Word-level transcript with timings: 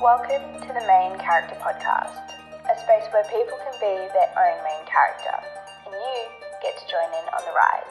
Welcome 0.00 0.58
to 0.62 0.68
the 0.68 0.86
Main 0.86 1.18
Character 1.18 1.56
Podcast, 1.56 2.32
a 2.64 2.80
space 2.80 3.04
where 3.12 3.22
people 3.24 3.58
can 3.58 3.74
be 3.74 4.08
their 4.14 4.32
own 4.34 4.64
main 4.64 4.86
character, 4.86 5.36
and 5.84 5.92
you 5.92 6.24
get 6.62 6.78
to 6.78 6.90
join 6.90 7.04
in 7.04 7.28
on 7.28 7.44
the 7.44 7.52
ride. 7.52 7.84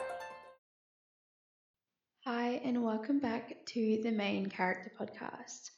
Hi, 2.24 2.60
and 2.64 2.82
welcome 2.82 3.20
back 3.20 3.64
to 3.66 4.00
the 4.02 4.10
Main 4.10 4.46
Character 4.46 4.90
Podcast. 5.00 5.70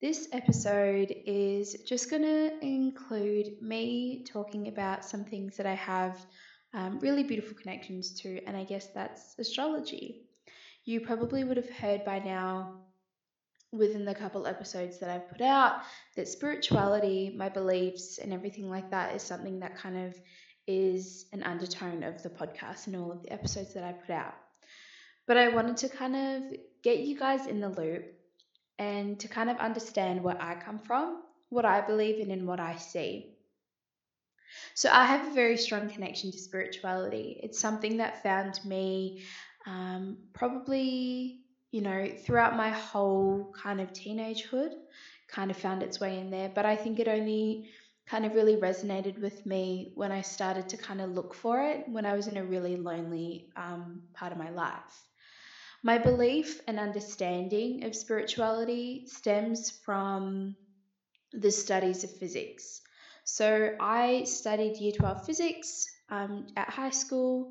This 0.00 0.28
episode 0.30 1.12
is 1.26 1.82
just 1.84 2.10
going 2.10 2.22
to 2.22 2.64
include 2.64 3.60
me 3.60 4.24
talking 4.24 4.68
about 4.68 5.04
some 5.04 5.24
things 5.24 5.56
that 5.56 5.66
I 5.66 5.74
have 5.74 6.24
um, 6.74 7.00
really 7.00 7.24
beautiful 7.24 7.56
connections 7.60 8.20
to, 8.20 8.40
and 8.44 8.56
I 8.56 8.62
guess 8.62 8.86
that's 8.94 9.34
astrology. 9.36 10.28
You 10.84 11.00
probably 11.00 11.42
would 11.42 11.56
have 11.56 11.70
heard 11.70 12.04
by 12.04 12.20
now 12.20 12.85
within 13.72 14.04
the 14.04 14.14
couple 14.14 14.46
episodes 14.46 14.98
that 15.00 15.10
I've 15.10 15.28
put 15.28 15.40
out 15.40 15.82
that 16.16 16.28
spirituality, 16.28 17.34
my 17.36 17.48
beliefs, 17.48 18.18
and 18.18 18.32
everything 18.32 18.70
like 18.70 18.90
that 18.90 19.14
is 19.14 19.22
something 19.22 19.60
that 19.60 19.76
kind 19.76 20.06
of 20.06 20.18
is 20.66 21.26
an 21.32 21.42
undertone 21.42 22.02
of 22.02 22.22
the 22.22 22.30
podcast 22.30 22.86
and 22.86 22.96
all 22.96 23.12
of 23.12 23.22
the 23.22 23.32
episodes 23.32 23.74
that 23.74 23.84
I 23.84 23.92
put 23.92 24.10
out. 24.10 24.34
But 25.26 25.36
I 25.36 25.48
wanted 25.48 25.76
to 25.78 25.88
kind 25.88 26.16
of 26.16 26.42
get 26.82 27.00
you 27.00 27.18
guys 27.18 27.46
in 27.46 27.60
the 27.60 27.68
loop 27.68 28.04
and 28.78 29.18
to 29.20 29.28
kind 29.28 29.50
of 29.50 29.56
understand 29.58 30.22
where 30.22 30.40
I 30.40 30.54
come 30.54 30.78
from, 30.78 31.22
what 31.48 31.64
I 31.64 31.80
believe 31.80 32.20
in, 32.20 32.30
and 32.30 32.46
what 32.46 32.60
I 32.60 32.76
see. 32.76 33.32
So 34.74 34.90
I 34.90 35.04
have 35.06 35.26
a 35.26 35.34
very 35.34 35.56
strong 35.56 35.88
connection 35.88 36.30
to 36.30 36.38
spirituality. 36.38 37.40
It's 37.42 37.58
something 37.58 37.96
that 37.98 38.22
found 38.22 38.60
me 38.64 39.24
um, 39.66 40.18
probably 40.32 41.40
you 41.70 41.80
know, 41.82 42.08
throughout 42.24 42.54
my 42.54 42.70
whole 42.70 43.48
kind 43.52 43.80
of 43.80 43.92
teenagehood, 43.92 44.70
kind 45.28 45.50
of 45.50 45.56
found 45.56 45.82
its 45.82 46.00
way 46.00 46.18
in 46.18 46.30
there. 46.30 46.48
But 46.54 46.66
I 46.66 46.76
think 46.76 46.98
it 46.98 47.08
only 47.08 47.60
kind 48.06 48.24
of 48.24 48.34
really 48.34 48.56
resonated 48.56 49.18
with 49.18 49.44
me 49.44 49.88
when 49.94 50.12
I 50.12 50.22
started 50.22 50.68
to 50.68 50.76
kind 50.76 51.00
of 51.00 51.10
look 51.10 51.34
for 51.34 51.60
it 51.62 51.82
when 51.86 52.06
I 52.06 52.14
was 52.14 52.28
in 52.28 52.36
a 52.36 52.44
really 52.44 52.76
lonely 52.76 53.44
um, 53.56 54.02
part 54.14 54.32
of 54.32 54.38
my 54.38 54.50
life. 54.50 55.08
My 55.82 55.98
belief 55.98 56.60
and 56.66 56.78
understanding 56.78 57.84
of 57.84 57.94
spirituality 57.94 59.02
stems 59.06 59.70
from 59.82 60.56
the 61.32 61.50
studies 61.52 62.04
of 62.04 62.10
physics. 62.12 62.80
So 63.24 63.70
I 63.78 64.24
studied 64.26 64.80
year 64.80 64.92
12 64.92 65.20
physics 65.20 65.86
um, 66.08 66.44
at 66.56 66.70
high 66.70 66.90
school. 66.90 67.48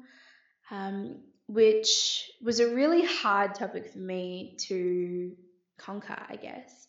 Um, 0.71 1.17
which 1.47 2.29
was 2.41 2.59
a 2.59 2.73
really 2.73 3.05
hard 3.05 3.55
topic 3.55 3.91
for 3.91 3.99
me 3.99 4.55
to 4.67 5.35
conquer, 5.77 6.17
I 6.29 6.35
guess. 6.35 6.87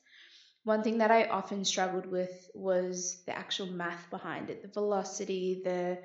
One 0.65 0.83
thing 0.83 0.99
that 0.99 1.11
I 1.11 1.27
often 1.27 1.65
struggled 1.65 2.07
with 2.07 2.51
was 2.55 3.23
the 3.27 3.37
actual 3.37 3.67
math 3.67 4.11
behind 4.11 4.51
it, 4.51 4.63
the 4.63 4.69
velocity, 4.69 5.63
the 5.65 5.99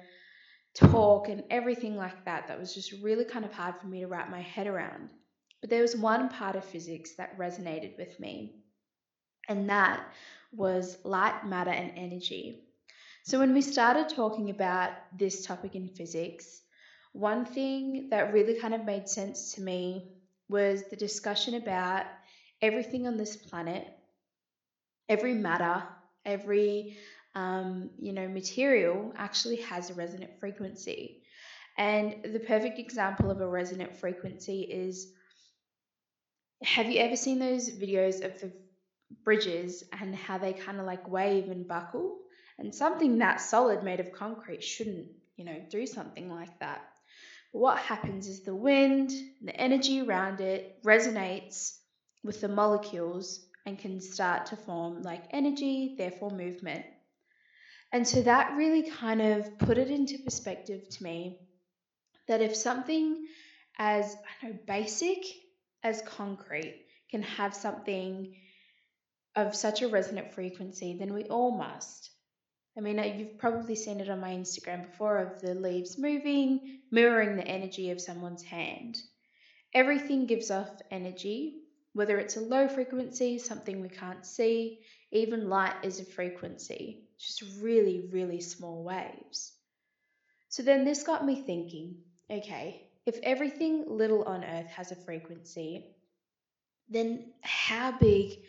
torque, 0.76 1.30
and 1.30 1.44
everything 1.50 1.96
like 1.96 2.26
that. 2.26 2.48
That 2.48 2.60
was 2.60 2.74
just 2.74 2.92
really 3.02 3.26
kind 3.26 3.46
of 3.46 3.54
hard 3.54 3.80
for 3.80 3.88
me 3.88 4.02
to 4.02 4.08
wrap 4.08 4.30
my 4.30 4.42
head 4.42 4.68
around. 4.68 5.10
But 5.62 5.70
there 5.70 5.82
was 5.82 5.96
one 5.96 6.30
part 6.30 6.56
of 6.56 6.66
physics 6.66 7.16
that 7.16 7.38
resonated 7.38 7.98
with 7.98 8.20
me, 8.20 8.56
and 9.48 9.70
that 9.70 10.04
was 10.52 10.98
light, 11.04 11.46
matter, 11.46 11.72
and 11.72 11.94
energy. 11.96 12.64
So 13.24 13.40
when 13.40 13.54
we 13.54 13.62
started 13.62 14.10
talking 14.10 14.50
about 14.50 14.92
this 15.18 15.46
topic 15.46 15.76
in 15.76 15.88
physics, 15.88 16.62
one 17.14 17.46
thing 17.46 18.10
that 18.10 18.34
really 18.34 18.60
kind 18.60 18.74
of 18.74 18.86
made 18.86 19.08
sense 19.10 19.54
to 19.54 19.62
me 19.62 20.12
was 20.50 20.84
the 20.90 20.96
discussion 20.96 21.56
about 21.56 22.06
everything 22.62 23.08
on 23.08 23.18
this 23.18 23.36
planet, 23.36 23.88
every 25.10 25.34
matter, 25.34 25.84
every 26.26 26.98
um, 27.36 27.92
you 28.00 28.14
know 28.14 28.28
material 28.28 29.14
actually 29.16 29.58
has 29.58 29.90
a 29.90 29.94
resonant 29.94 30.40
frequency. 30.40 31.24
And 31.78 32.16
the 32.24 32.40
perfect 32.40 32.80
example 32.80 33.32
of 33.32 33.40
a 33.42 33.48
resonant 33.48 33.96
frequency 33.96 34.62
is 34.62 35.08
have 36.64 36.90
you 36.90 37.00
ever 37.00 37.16
seen 37.16 37.40
those 37.40 37.70
videos 37.72 38.24
of 38.24 38.40
the 38.40 38.52
bridges 39.24 39.84
and 40.00 40.16
how 40.16 40.38
they 40.38 40.54
kind 40.54 40.80
of 40.80 40.86
like 40.86 41.08
wave 41.08 41.50
and 41.50 41.68
buckle? 41.68 42.20
And 42.60 42.74
something 42.74 43.20
that 43.20 43.42
solid 43.42 43.84
made 43.84 44.00
of 44.00 44.12
concrete 44.12 44.64
shouldn't, 44.64 45.08
you 45.38 45.46
know, 45.46 45.60
do 45.70 45.86
something 45.88 46.30
like 46.30 46.60
that 46.60 46.82
what 47.52 47.78
happens 47.80 48.28
is 48.28 48.42
the 48.42 48.56
wind, 48.56 49.12
the 49.42 49.56
energy 49.56 50.02
around 50.02 50.40
it 50.42 50.82
resonates 50.84 51.78
with 52.24 52.42
the 52.42 52.48
molecules 52.48 53.46
and 53.66 53.78
can 53.78 54.00
start 54.00 54.48
to 54.48 54.56
form 54.56 55.02
like 55.02 55.24
energy, 55.32 55.96
therefore 55.98 56.32
movement. 56.32 56.86
And 57.92 58.08
so 58.08 58.22
that 58.22 58.56
really 58.56 58.90
kind 58.90 59.22
of 59.22 59.58
put 59.60 59.78
it 59.78 59.90
into 59.90 60.18
perspective 60.20 60.88
to 60.90 61.04
me 61.04 61.40
that 62.28 62.42
if 62.42 62.56
something 62.56 63.28
as 63.78 64.16
I 64.16 64.48
know 64.48 64.58
basic 64.66 65.26
as 65.84 66.02
concrete 66.04 66.86
can 67.10 67.24
have 67.24 67.54
something 67.54 68.36
of 69.36 69.56
such 69.56 69.82
a 69.82 69.88
resonant 69.88 70.34
frequency, 70.34 70.98
then 70.98 71.14
we 71.14 71.24
all 71.24 71.58
must. 71.58 72.11
I 72.78 72.82
mean, 72.82 73.00
uh, 73.00 73.04
you've 73.04 73.38
probably 73.38 73.76
seen 73.76 74.00
it 74.00 74.10
on 74.10 74.22
my 74.22 74.32
Instagram 74.32 74.84
before 74.84 75.18
of 75.18 75.42
the 75.42 75.54
leaves 75.56 75.98
moving, 75.98 76.80
mirroring 76.90 77.36
the 77.36 77.48
energy 77.48 77.92
of 77.92 78.00
someone's 78.00 78.44
hand. 78.44 79.02
Everything 79.74 80.26
gives 80.26 80.52
off 80.52 80.70
energy, 80.90 81.64
whether 81.94 82.18
it's 82.18 82.38
a 82.38 82.42
low 82.42 82.68
frequency, 82.68 83.38
something 83.38 83.82
we 83.82 83.90
can't 83.90 84.26
see, 84.26 84.80
even 85.12 85.50
light 85.50 85.76
is 85.84 86.00
a 86.00 86.06
frequency, 86.06 87.04
just 87.18 87.44
really, 87.60 88.08
really 88.12 88.40
small 88.40 88.84
waves. 88.84 89.52
So 90.48 90.64
then 90.64 90.86
this 90.86 91.04
got 91.04 91.26
me 91.26 91.42
thinking 91.42 91.98
okay, 92.30 92.88
if 93.06 93.20
everything 93.24 93.84
little 93.88 94.24
on 94.24 94.44
earth 94.44 94.68
has 94.68 94.92
a 94.92 94.96
frequency, 94.96 95.86
then 96.90 97.34
how 97.42 97.92
big 97.92 98.40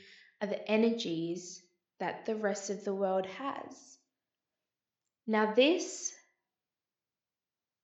are 0.40 0.46
the 0.46 0.70
energies 0.70 1.62
that 1.98 2.26
the 2.26 2.36
rest 2.36 2.70
of 2.70 2.84
the 2.84 2.94
world 2.94 3.26
has? 3.26 3.91
Now, 5.26 5.54
this 5.54 6.12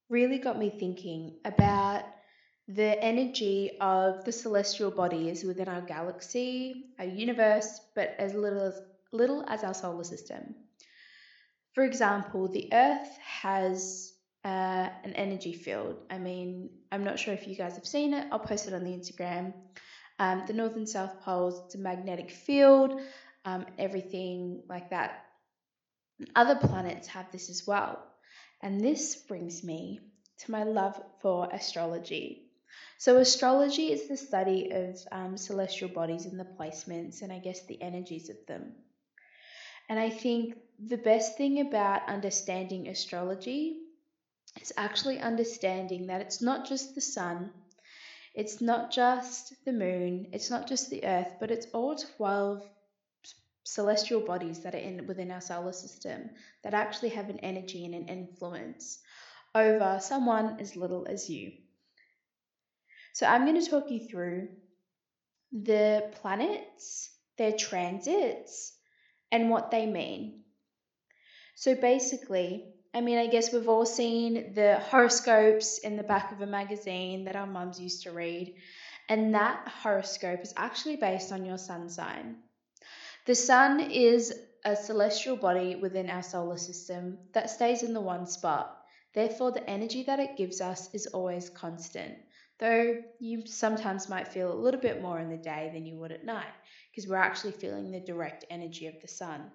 really 0.09 0.39
got 0.39 0.59
me 0.59 0.71
thinking 0.71 1.37
about 1.45 2.03
the 2.67 3.03
energy 3.03 3.79
of 3.81 4.25
the 4.25 4.33
celestial 4.33 4.91
bodies 4.91 5.45
within 5.45 5.69
our 5.69 5.81
galaxy, 5.81 6.87
our 6.99 7.07
universe, 7.07 7.81
but 7.95 8.15
as 8.19 8.35
little 8.35 8.61
as, 8.61 8.81
little 9.13 9.45
as 9.49 9.65
our 9.65 9.73
solar 9.73 10.05
system. 10.05 10.55
For 11.75 11.85
example, 11.85 12.49
the 12.49 12.69
Earth 12.73 13.17
has 13.19 14.13
uh, 14.45 14.89
an 15.05 15.15
energy 15.15 15.53
field. 15.53 15.97
I 16.11 16.19
mean, 16.19 16.71
I'm 16.91 17.05
not 17.05 17.19
sure 17.19 17.33
if 17.35 17.47
you 17.47 17.57
guys 17.57 17.77
have 17.77 17.87
seen 17.87 18.15
it, 18.15 18.27
I'll 18.33 18.39
post 18.39 18.67
it 18.67 18.75
on 18.75 18.85
the 18.85 18.91
Instagram. 18.91 19.55
Um, 20.19 20.45
the 20.47 20.53
North 20.53 20.75
and 20.75 20.89
South 20.89 21.21
Poles, 21.21 21.63
it's 21.67 21.77
a 21.77 21.79
magnetic 21.79 22.31
field, 22.31 23.01
um, 23.45 23.65
everything 23.79 24.63
like 24.69 24.91
that 24.91 25.28
other 26.35 26.57
planets 26.57 27.09
have 27.09 27.31
this 27.33 27.51
as 27.51 27.67
well. 27.67 28.03
And 28.61 28.81
this 28.81 29.17
brings 29.17 29.63
me 29.63 30.01
to 30.39 30.51
my 30.51 30.65
love 30.65 31.01
for 31.21 31.49
astrology. 31.53 32.45
So, 32.99 33.19
astrology 33.19 33.93
is 33.93 34.09
the 34.09 34.17
study 34.17 34.71
of 34.73 34.97
um, 35.13 35.37
celestial 35.37 35.89
bodies 35.89 36.27
and 36.27 36.39
the 36.39 36.45
placements, 36.45 37.23
and 37.23 37.33
I 37.33 37.39
guess 37.39 37.65
the 37.67 37.81
energies 37.81 38.29
of 38.29 38.37
them. 38.47 38.75
And 39.89 39.99
I 39.99 40.11
think 40.11 40.57
the 40.79 40.99
best 40.99 41.37
thing 41.37 41.61
about 41.61 42.09
understanding 42.09 42.89
astrology 42.89 43.79
is 44.61 44.73
actually 44.77 45.19
understanding 45.21 46.09
that 46.09 46.21
it's 46.21 46.43
not 46.43 46.67
just 46.67 46.95
the 46.95 47.01
sun, 47.01 47.51
it's 48.35 48.61
not 48.61 48.91
just 48.91 49.55
the 49.65 49.73
moon, 49.73 50.29
it's 50.33 50.51
not 50.51 50.69
just 50.69 50.91
the 50.91 51.05
earth, 51.05 51.35
but 51.41 51.51
it's 51.51 51.67
all 51.73 51.97
12 51.97 52.63
celestial 53.69 54.21
bodies 54.21 54.61
that 54.61 54.75
are 54.75 54.79
in 54.79 55.07
within 55.07 55.31
our 55.31 55.43
solar 55.43 55.73
system 55.73 56.31
that 56.65 56.73
actually 56.73 57.11
have 57.11 57.29
an 57.29 57.39
energy 57.41 57.85
and 57.85 57.95
an 57.95 58.09
influence 58.09 58.99
over 59.55 59.99
someone 60.01 60.57
as 60.59 60.75
little 60.75 61.07
as 61.09 61.29
you. 61.29 61.53
So 63.13 63.27
I'm 63.27 63.45
going 63.45 63.61
to 63.61 63.71
talk 63.71 63.91
you 63.91 64.09
through 64.09 64.49
the 65.53 66.11
planets, 66.23 67.11
their 67.37 67.53
transits, 67.53 68.73
and 69.31 69.51
what 69.51 69.71
they 69.71 69.85
mean. 69.85 70.45
So 71.55 71.75
basically, 71.75 72.73
I 72.95 73.03
mean, 73.03 73.19
I 73.19 73.27
guess 73.27 73.53
we've 73.53 73.69
all 73.69 73.85
seen 73.85 74.55
the 74.55 74.81
horoscopes 74.91 75.77
in 75.79 75.99
the 75.99 76.03
back 76.03 76.33
of 76.33 76.41
a 76.41 76.47
magazine 76.47 77.25
that 77.25 77.37
our 77.37 77.47
mums 77.47 77.79
used 77.79 78.05
to 78.05 78.13
read, 78.13 78.55
and 79.11 79.35
that 79.35 79.69
horoscope 79.69 80.41
is 80.41 80.55
actually 80.57 80.97
based 80.97 81.33
on 81.33 81.45
your 81.45 81.59
sun 81.59 81.91
sign. 81.91 82.37
The 83.29 83.35
sun 83.35 83.81
is 83.81 84.33
a 84.65 84.75
celestial 84.75 85.37
body 85.37 85.77
within 85.77 86.09
our 86.09 86.23
solar 86.23 86.57
system 86.57 87.19
that 87.35 87.51
stays 87.51 87.83
in 87.83 87.93
the 87.93 88.01
one 88.01 88.27
spot. 88.27 88.83
Therefore, 89.13 89.53
the 89.53 89.69
energy 89.69 90.03
that 90.05 90.19
it 90.19 90.39
gives 90.39 90.63
us 90.63 90.89
is 90.95 91.09
always 91.09 91.51
constant. 91.51 92.17
though 92.59 93.03
you 93.19 93.47
sometimes 93.47 94.09
might 94.09 94.29
feel 94.29 94.51
a 94.51 94.63
little 94.65 94.81
bit 94.81 95.03
more 95.03 95.19
in 95.19 95.29
the 95.29 95.37
day 95.37 95.71
than 95.75 95.85
you 95.85 95.99
would 95.99 96.11
at 96.11 96.25
night 96.25 96.55
because 96.91 97.07
we're 97.07 97.17
actually 97.17 97.53
feeling 97.53 97.91
the 97.91 98.01
direct 98.01 98.47
energy 98.49 98.87
of 98.87 98.99
the 99.03 99.09
sun. 99.09 99.51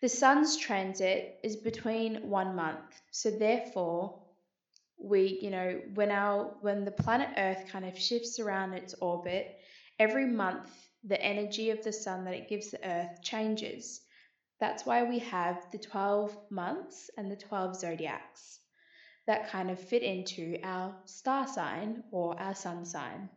The 0.00 0.08
sun's 0.08 0.56
transit 0.56 1.38
is 1.44 1.56
between 1.56 2.30
one 2.30 2.56
month, 2.56 2.98
so 3.10 3.30
therefore, 3.30 4.22
we, 4.96 5.38
you 5.42 5.50
know, 5.50 5.82
when 5.92 6.10
our 6.10 6.56
when 6.62 6.86
the 6.86 6.92
planet 7.02 7.28
Earth 7.36 7.68
kind 7.70 7.84
of 7.84 7.98
shifts 7.98 8.38
around 8.38 8.72
its 8.72 8.94
orbit, 8.94 9.54
every 9.98 10.24
month 10.24 10.87
the 11.04 11.20
energy 11.20 11.70
of 11.70 11.82
the 11.82 11.92
sun 11.92 12.24
that 12.24 12.34
it 12.34 12.48
gives 12.48 12.70
the 12.70 12.86
Earth 12.86 13.22
changes. 13.22 14.00
That's 14.60 14.84
why 14.84 15.04
we 15.04 15.20
have 15.20 15.70
the 15.70 15.78
12 15.78 16.36
months 16.50 17.10
and 17.16 17.30
the 17.30 17.36
12 17.36 17.76
zodiacs 17.76 18.60
that 19.26 19.50
kind 19.50 19.70
of 19.70 19.78
fit 19.78 20.02
into 20.02 20.58
our 20.64 20.96
star 21.04 21.46
sign 21.46 22.02
or 22.10 22.40
our 22.40 22.54
sun 22.54 22.84
sign. 22.84 23.28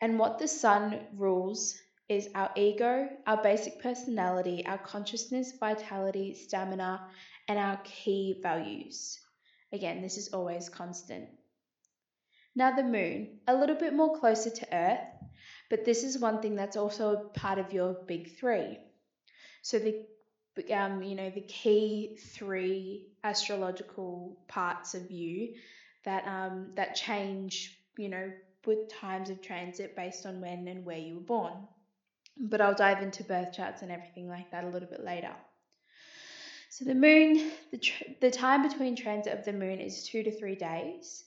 And 0.00 0.18
what 0.18 0.38
the 0.38 0.48
sun 0.48 1.06
rules 1.14 1.76
is 2.08 2.28
our 2.34 2.50
ego, 2.56 3.08
our 3.26 3.42
basic 3.42 3.82
personality, 3.82 4.64
our 4.66 4.78
consciousness, 4.78 5.52
vitality, 5.60 6.34
stamina, 6.34 7.06
and 7.48 7.58
our 7.58 7.76
key 7.84 8.40
values. 8.42 9.18
Again, 9.72 10.00
this 10.00 10.16
is 10.16 10.32
always 10.32 10.68
constant. 10.68 11.28
Now, 12.56 12.74
the 12.74 12.82
moon, 12.82 13.40
a 13.46 13.54
little 13.54 13.76
bit 13.76 13.94
more 13.94 14.18
closer 14.18 14.50
to 14.50 14.74
Earth, 14.74 14.98
but 15.70 15.84
this 15.84 16.04
is 16.04 16.18
one 16.18 16.42
thing 16.42 16.56
that's 16.56 16.76
also 16.76 17.30
part 17.34 17.58
of 17.58 17.72
your 17.72 17.94
big 18.06 18.36
three. 18.36 18.78
So, 19.62 19.78
the 19.78 20.04
um, 20.74 21.02
you 21.02 21.14
know, 21.14 21.30
the 21.30 21.40
key 21.42 22.18
three 22.20 23.06
astrological 23.24 24.36
parts 24.48 24.94
of 24.94 25.10
you 25.10 25.54
that 26.04 26.26
um, 26.26 26.72
that 26.74 26.96
change, 26.96 27.78
you 27.96 28.08
know, 28.08 28.30
with 28.66 28.88
times 28.88 29.30
of 29.30 29.40
transit 29.40 29.96
based 29.96 30.26
on 30.26 30.40
when 30.40 30.68
and 30.68 30.84
where 30.84 30.98
you 30.98 31.14
were 31.14 31.20
born. 31.20 31.54
But 32.36 32.60
I'll 32.60 32.74
dive 32.74 33.02
into 33.02 33.24
birth 33.24 33.52
charts 33.52 33.82
and 33.82 33.90
everything 33.90 34.28
like 34.28 34.50
that 34.50 34.64
a 34.64 34.68
little 34.68 34.88
bit 34.88 35.04
later. 35.04 35.32
So 36.70 36.84
the 36.84 36.94
moon, 36.94 37.50
the, 37.70 37.78
tr- 37.78 38.04
the 38.20 38.30
time 38.30 38.62
between 38.62 38.96
transit 38.96 39.36
of 39.36 39.44
the 39.44 39.52
moon 39.52 39.80
is 39.80 40.04
two 40.04 40.22
to 40.22 40.30
three 40.30 40.54
days. 40.54 41.24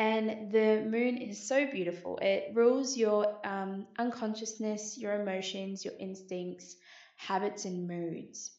And 0.00 0.50
the 0.50 0.82
moon 0.84 1.16
is 1.18 1.46
so 1.46 1.64
beautiful. 1.64 2.18
It 2.20 2.50
rules 2.56 2.96
your 2.96 3.38
um, 3.46 3.86
unconsciousness, 3.98 4.98
your 4.98 5.14
emotions, 5.22 5.84
your 5.84 5.94
instincts, 5.96 6.74
habits, 7.16 7.66
and 7.66 7.86
moods. 7.86 8.50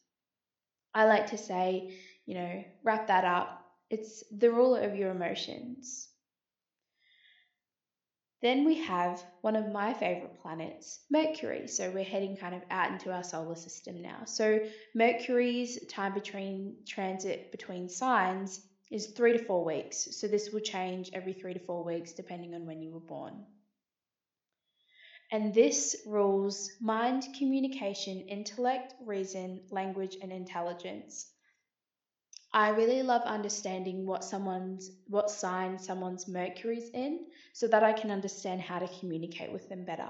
I 0.93 1.03
like 1.05 1.27
to 1.31 1.37
say, 1.37 1.97
you 2.25 2.35
know, 2.35 2.63
wrap 2.83 3.07
that 3.07 3.25
up. 3.25 3.65
It's 3.89 4.23
the 4.31 4.51
ruler 4.51 4.81
of 4.83 4.95
your 4.95 5.11
emotions. 5.11 6.07
Then 8.41 8.65
we 8.65 8.75
have 8.79 9.23
one 9.41 9.55
of 9.55 9.71
my 9.71 9.93
favorite 9.93 10.41
planets, 10.41 10.99
Mercury. 11.09 11.67
So 11.67 11.89
we're 11.91 12.03
heading 12.03 12.35
kind 12.37 12.53
of 12.55 12.61
out 12.69 12.91
into 12.91 13.11
our 13.11 13.23
solar 13.23 13.55
system 13.55 14.01
now. 14.01 14.25
So 14.25 14.59
Mercury's 14.93 15.85
time 15.87 16.13
between 16.13 16.77
transit 16.85 17.51
between 17.51 17.89
signs 17.89 18.67
is 18.91 19.07
three 19.07 19.37
to 19.37 19.43
four 19.43 19.63
weeks. 19.63 20.07
So 20.11 20.27
this 20.27 20.51
will 20.51 20.59
change 20.59 21.09
every 21.13 21.33
three 21.33 21.53
to 21.53 21.59
four 21.59 21.83
weeks 21.83 22.11
depending 22.11 22.53
on 22.53 22.65
when 22.65 22.81
you 22.81 22.91
were 22.91 22.99
born. 22.99 23.45
And 25.31 25.53
this 25.53 25.95
rules 26.05 26.71
mind, 26.81 27.25
communication, 27.37 28.19
intellect, 28.27 28.93
reason, 29.05 29.61
language, 29.71 30.17
and 30.21 30.31
intelligence. 30.31 31.31
I 32.53 32.69
really 32.69 33.01
love 33.01 33.21
understanding 33.21 34.05
what 34.05 34.25
someone's 34.25 34.91
what 35.07 35.31
sign 35.31 35.79
someone's 35.79 36.27
Mercury's 36.27 36.89
in 36.93 37.27
so 37.53 37.67
that 37.69 37.81
I 37.81 37.93
can 37.93 38.11
understand 38.11 38.59
how 38.59 38.79
to 38.79 38.99
communicate 38.99 39.53
with 39.53 39.69
them 39.69 39.85
better. 39.85 40.09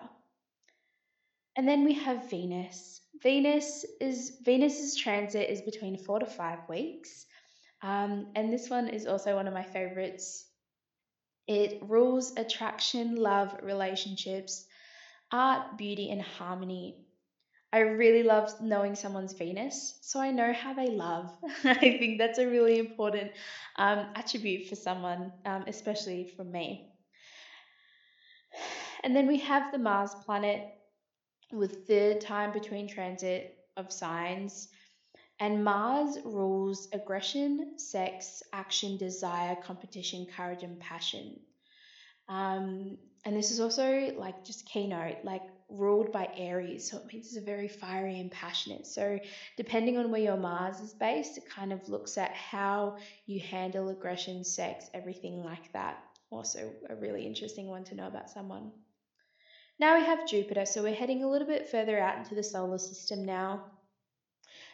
And 1.56 1.68
then 1.68 1.84
we 1.84 1.94
have 1.94 2.31
Venus. 2.31 3.01
Venus 3.22 3.86
is 4.00 4.38
Venus's 4.44 4.95
transit 4.95 5.51
is 5.51 5.62
between 5.62 5.98
4 5.98 6.19
to 6.19 6.25
5 6.25 6.60
weeks. 6.68 7.27
Um, 7.81 8.28
and 8.36 8.51
this 8.51 8.69
one 8.69 8.88
is 8.89 9.06
also 9.07 9.36
one 9.36 9.48
of 9.48 9.54
my 9.54 9.63
favorites. 9.63 10.45
It 11.48 11.83
rules 11.83 12.36
attraction, 12.36 13.16
love, 13.16 13.56
relationships, 13.62 14.66
art, 15.31 15.78
beauty, 15.78 16.10
and 16.10 16.22
harmony. 16.22 17.06
I 17.74 17.80
really 17.80 18.24
love 18.24 18.62
knowing 18.62 18.95
someone's 18.95 19.33
Venus, 19.33 19.98
so 20.01 20.19
I 20.19 20.31
know 20.31 20.54
how 20.54 20.74
they 20.74 20.88
love. 20.89 21.31
I 21.63 21.74
think 21.75 22.18
that's 22.19 22.39
a 22.39 22.48
really 22.48 22.80
important 22.80 23.31
um, 23.78 24.07
attribute 24.16 24.68
for 24.68 24.75
someone, 24.75 25.31
um, 25.45 25.66
especially 25.68 26.25
for 26.25 26.44
me. 26.44 26.92
And 29.04 29.16
then 29.16 29.27
we 29.27 29.38
have 29.39 29.72
the 29.72 29.77
Mars 29.77 30.13
planet 30.25 30.63
with 31.51 31.88
the 31.88 32.16
time 32.22 32.51
between 32.51 32.88
transit 32.88 33.57
of 33.77 33.92
signs 33.92 34.69
and 35.41 35.63
Mars 35.63 36.19
rules 36.23 36.88
aggression, 36.93 37.79
sex, 37.79 38.43
action, 38.53 38.95
desire, 38.97 39.55
competition, 39.55 40.27
courage, 40.38 40.61
and 40.61 40.79
passion. 40.79 41.39
Um, 42.29 42.99
and 43.25 43.35
this 43.35 43.49
is 43.49 43.59
also 43.59 44.13
like 44.15 44.45
just 44.45 44.67
keynote, 44.67 45.17
like 45.23 45.41
ruled 45.67 46.11
by 46.11 46.29
Aries. 46.38 46.91
So 46.91 46.97
it 46.97 47.11
means 47.11 47.25
it's 47.25 47.38
a 47.38 47.41
very 47.41 47.67
fiery 47.67 48.19
and 48.19 48.29
passionate. 48.29 48.85
So 48.85 49.17
depending 49.57 49.97
on 49.97 50.11
where 50.11 50.21
your 50.21 50.38
Mars 50.38 50.79
is 50.79 50.93
based, 50.93 51.39
it 51.39 51.49
kind 51.49 51.73
of 51.73 51.89
looks 51.89 52.19
at 52.19 52.31
how 52.33 52.97
you 53.25 53.39
handle 53.39 53.89
aggression, 53.89 54.43
sex, 54.43 54.91
everything 54.93 55.43
like 55.43 55.73
that. 55.73 56.03
Also, 56.29 56.71
a 56.88 56.95
really 56.95 57.25
interesting 57.25 57.67
one 57.67 57.83
to 57.85 57.95
know 57.95 58.05
about 58.05 58.29
someone. 58.29 58.71
Now 59.79 59.97
we 59.97 60.05
have 60.05 60.27
Jupiter, 60.27 60.67
so 60.67 60.83
we're 60.83 60.93
heading 60.93 61.23
a 61.23 61.29
little 61.29 61.47
bit 61.47 61.67
further 61.67 61.99
out 61.99 62.19
into 62.19 62.35
the 62.35 62.43
solar 62.43 62.77
system 62.77 63.25
now. 63.25 63.65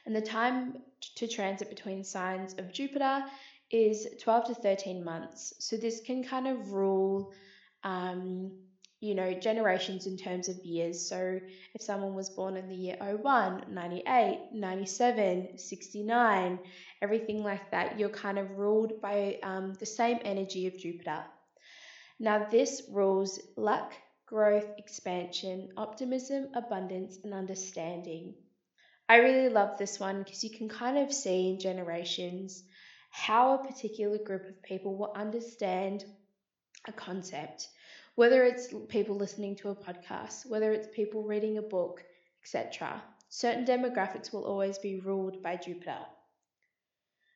And 0.07 0.15
the 0.15 0.21
time 0.21 0.77
to 1.15 1.27
transit 1.27 1.67
between 1.69 2.01
signs 2.05 2.53
of 2.53 2.71
Jupiter 2.71 3.25
is 3.69 4.07
12 4.21 4.45
to 4.45 4.55
13 4.55 5.03
months. 5.03 5.53
So 5.59 5.75
this 5.75 5.99
can 5.99 6.23
kind 6.23 6.47
of 6.47 6.71
rule, 6.71 7.33
um, 7.83 8.53
you 9.01 9.15
know, 9.15 9.33
generations 9.33 10.07
in 10.07 10.15
terms 10.15 10.47
of 10.47 10.55
years. 10.63 11.09
So 11.09 11.41
if 11.73 11.81
someone 11.81 12.15
was 12.15 12.29
born 12.29 12.55
in 12.55 12.69
the 12.69 12.75
year 12.75 12.95
01, 13.01 13.65
98, 13.69 14.51
97, 14.53 15.57
69, 15.57 16.59
everything 17.01 17.43
like 17.43 17.69
that, 17.71 17.99
you're 17.99 18.07
kind 18.07 18.39
of 18.39 18.57
ruled 18.57 19.01
by 19.01 19.39
um, 19.43 19.73
the 19.73 19.85
same 19.85 20.19
energy 20.23 20.67
of 20.67 20.77
Jupiter. 20.77 21.25
Now, 22.17 22.47
this 22.49 22.83
rules 22.89 23.41
luck, 23.57 23.91
growth, 24.25 24.69
expansion, 24.77 25.67
optimism, 25.75 26.47
abundance, 26.55 27.17
and 27.25 27.33
understanding. 27.33 28.35
I 29.09 29.17
really 29.17 29.47
love 29.47 29.77
this 29.77 30.01
one 30.01 30.23
because 30.23 30.43
you 30.43 30.49
can 30.49 30.67
kind 30.67 30.97
of 30.97 31.13
see 31.13 31.49
in 31.49 31.59
generations 31.59 32.63
how 33.09 33.53
a 33.53 33.65
particular 33.65 34.17
group 34.17 34.49
of 34.49 34.61
people 34.63 34.97
will 34.97 35.13
understand 35.15 36.03
a 36.85 36.91
concept, 36.91 37.69
whether 38.15 38.43
it's 38.43 38.73
people 38.89 39.15
listening 39.15 39.55
to 39.57 39.69
a 39.69 39.75
podcast, 39.75 40.45
whether 40.45 40.73
it's 40.73 40.89
people 40.93 41.23
reading 41.23 41.57
a 41.57 41.61
book, 41.61 42.03
etc. 42.43 43.01
Certain 43.29 43.65
demographics 43.65 44.33
will 44.33 44.43
always 44.43 44.77
be 44.77 44.99
ruled 44.99 45.41
by 45.41 45.55
Jupiter. 45.55 45.99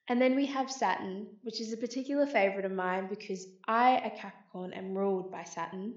And 0.10 0.22
then 0.22 0.36
we 0.36 0.48
have 0.48 0.70
Saturn, 0.70 1.28
which 1.44 1.62
is 1.62 1.72
a 1.72 1.78
particular 1.78 2.26
favorite 2.26 2.66
of 2.66 2.74
mine 2.74 3.08
because 3.08 3.48
I, 3.66 3.92
a 3.92 4.10
Capricorn, 4.10 4.74
am 4.74 4.94
ruled 4.94 5.32
by 5.32 5.46
Saturn. 5.46 5.94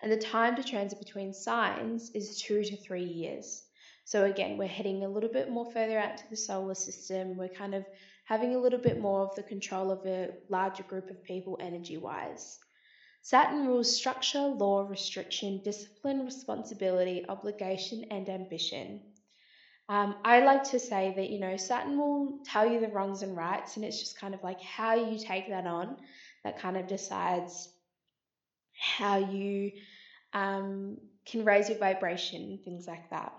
And 0.00 0.10
the 0.10 0.16
time 0.16 0.56
to 0.56 0.64
transit 0.64 0.98
between 0.98 1.34
signs 1.34 2.10
is 2.14 2.40
two 2.40 2.64
to 2.64 2.76
three 2.78 3.04
years. 3.04 3.63
So 4.04 4.24
again, 4.24 4.58
we're 4.58 4.68
heading 4.68 5.04
a 5.04 5.08
little 5.08 5.30
bit 5.30 5.50
more 5.50 5.70
further 5.72 5.98
out 5.98 6.18
to 6.18 6.30
the 6.30 6.36
solar 6.36 6.74
system. 6.74 7.36
We're 7.36 7.48
kind 7.48 7.74
of 7.74 7.86
having 8.24 8.54
a 8.54 8.58
little 8.60 8.78
bit 8.78 8.98
more 9.00 9.22
of 9.22 9.34
the 9.34 9.42
control 9.42 9.90
of 9.90 10.04
a 10.06 10.30
larger 10.48 10.82
group 10.82 11.10
of 11.10 11.22
people 11.24 11.58
energy 11.60 11.96
wise. 11.96 12.58
Saturn 13.22 13.66
rules 13.66 13.94
structure, 13.94 14.42
law, 14.42 14.86
restriction, 14.86 15.62
discipline, 15.64 16.24
responsibility, 16.24 17.24
obligation, 17.28 18.04
and 18.10 18.28
ambition. 18.28 19.00
Um, 19.88 20.16
I 20.24 20.40
like 20.40 20.64
to 20.64 20.78
say 20.78 21.12
that, 21.16 21.30
you 21.30 21.40
know, 21.40 21.56
Saturn 21.56 21.98
will 21.98 22.40
tell 22.44 22.66
you 22.66 22.80
the 22.80 22.88
wrongs 22.88 23.22
and 23.22 23.36
rights, 23.36 23.76
and 23.76 23.84
it's 23.84 24.00
just 24.00 24.18
kind 24.18 24.34
of 24.34 24.42
like 24.42 24.60
how 24.60 24.94
you 24.94 25.18
take 25.18 25.48
that 25.48 25.66
on 25.66 25.96
that 26.44 26.58
kind 26.58 26.76
of 26.76 26.86
decides 26.86 27.68
how 28.74 29.16
you 29.18 29.72
um, 30.32 30.98
can 31.26 31.44
raise 31.44 31.68
your 31.68 31.78
vibration, 31.78 32.58
things 32.64 32.86
like 32.86 33.08
that. 33.10 33.32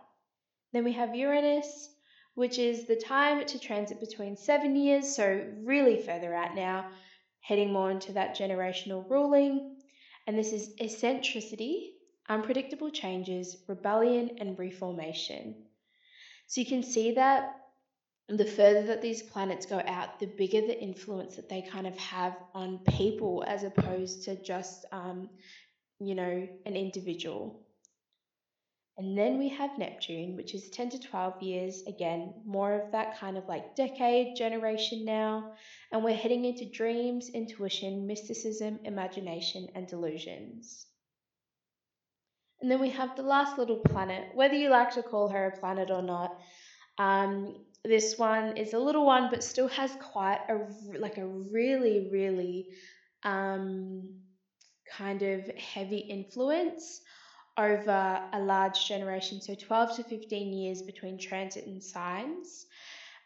Then 0.76 0.84
we 0.84 0.92
have 0.92 1.16
Uranus, 1.16 1.90
which 2.34 2.60
is 2.60 2.84
the 2.84 2.98
time 2.98 3.46
to 3.46 3.58
transit 3.58 4.02
between 4.02 4.36
seven 4.36 4.76
years, 4.76 5.16
so 5.16 5.50
really 5.64 6.02
further 6.02 6.34
out 6.34 6.54
now, 6.54 6.90
heading 7.40 7.72
more 7.72 7.90
into 7.90 8.12
that 8.12 8.36
generational 8.36 9.10
ruling. 9.10 9.78
And 10.28 10.38
this 10.38 10.52
is 10.52 10.74
eccentricity, 10.78 11.94
unpredictable 12.28 12.90
changes, 12.90 13.56
rebellion, 13.70 14.32
and 14.42 14.60
reformation. 14.60 15.56
So 16.48 16.60
you 16.60 16.68
can 16.68 16.84
see 16.84 17.14
that 17.14 17.56
the 18.28 18.44
further 18.44 18.88
that 18.88 19.02
these 19.02 19.24
planets 19.24 19.66
go 19.66 19.82
out, 19.88 20.20
the 20.20 20.26
bigger 20.26 20.60
the 20.60 20.78
influence 20.78 21.38
that 21.38 21.48
they 21.48 21.62
kind 21.62 21.88
of 21.88 21.98
have 21.98 22.36
on 22.54 22.80
people 22.80 23.46
as 23.48 23.64
opposed 23.64 24.24
to 24.26 24.36
just, 24.44 24.84
um, 24.92 25.30
you 26.02 26.16
know, 26.16 26.50
an 26.66 26.76
individual. 26.76 27.65
And 28.98 29.18
then 29.18 29.38
we 29.38 29.50
have 29.50 29.78
Neptune, 29.78 30.38
which 30.38 30.56
is 30.56 30.70
10 30.70 30.92
to 30.92 31.00
12 31.00 31.42
years, 31.42 31.84
again, 31.86 32.34
more 32.46 32.74
of 32.74 32.94
that 32.94 33.20
kind 33.20 33.38
of 33.38 33.46
like 33.46 33.76
decade 33.76 34.38
generation 34.38 35.04
now. 35.04 35.52
And 35.92 36.02
we're 36.02 36.16
heading 36.16 36.46
into 36.46 36.72
dreams, 36.72 37.30
intuition, 37.30 38.08
mysticism, 38.08 38.80
imagination, 38.86 39.68
and 39.76 39.86
delusions. 39.86 40.86
And 42.62 42.72
then 42.72 42.80
we 42.80 42.90
have 42.92 43.18
the 43.18 43.24
last 43.24 43.58
little 43.58 43.80
planet, 43.80 44.30
whether 44.34 44.56
you 44.56 44.70
like 44.70 44.92
to 44.92 45.04
call 45.04 45.28
her 45.28 45.48
a 45.48 45.60
planet 45.60 45.92
or 45.92 46.02
not. 46.02 46.40
Um, 46.98 47.66
this 47.84 48.18
one 48.18 48.56
is 48.56 48.74
a 48.74 48.80
little 48.80 49.06
one, 49.06 49.30
but 49.30 49.44
still 49.44 49.68
has 49.68 49.92
quite 50.02 50.40
a 50.48 50.98
like 50.98 51.18
a 51.18 51.28
really, 51.28 52.08
really 52.12 52.70
um, 53.24 54.22
kind 54.90 55.22
of 55.22 55.46
heavy 55.58 55.98
influence 55.98 57.02
over 57.58 58.22
a 58.34 58.40
large 58.40 58.88
generation, 58.88 59.42
so 59.42 59.56
12 59.56 59.98
to 59.98 60.04
15 60.04 60.54
years 60.54 60.82
between 60.82 61.18
transit 61.18 61.66
and 61.66 61.84
signs. 61.84 62.66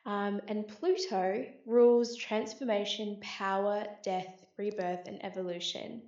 Um, 0.06 0.42
and 0.48 0.68
Pluto 0.68 1.46
rules 1.66 2.16
transformation, 2.16 3.20
power, 3.22 3.86
death, 4.04 4.46
rebirth, 4.58 5.08
and 5.08 5.24
evolution. 5.24 6.02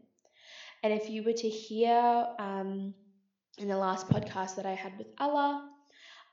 And 0.83 0.93
if 0.93 1.09
you 1.09 1.23
were 1.23 1.33
to 1.33 1.49
hear 1.49 2.27
um, 2.39 2.93
in 3.57 3.67
the 3.67 3.77
last 3.77 4.07
podcast 4.07 4.55
that 4.55 4.65
I 4.65 4.73
had 4.73 4.97
with 4.97 5.07
Allah, 5.19 5.69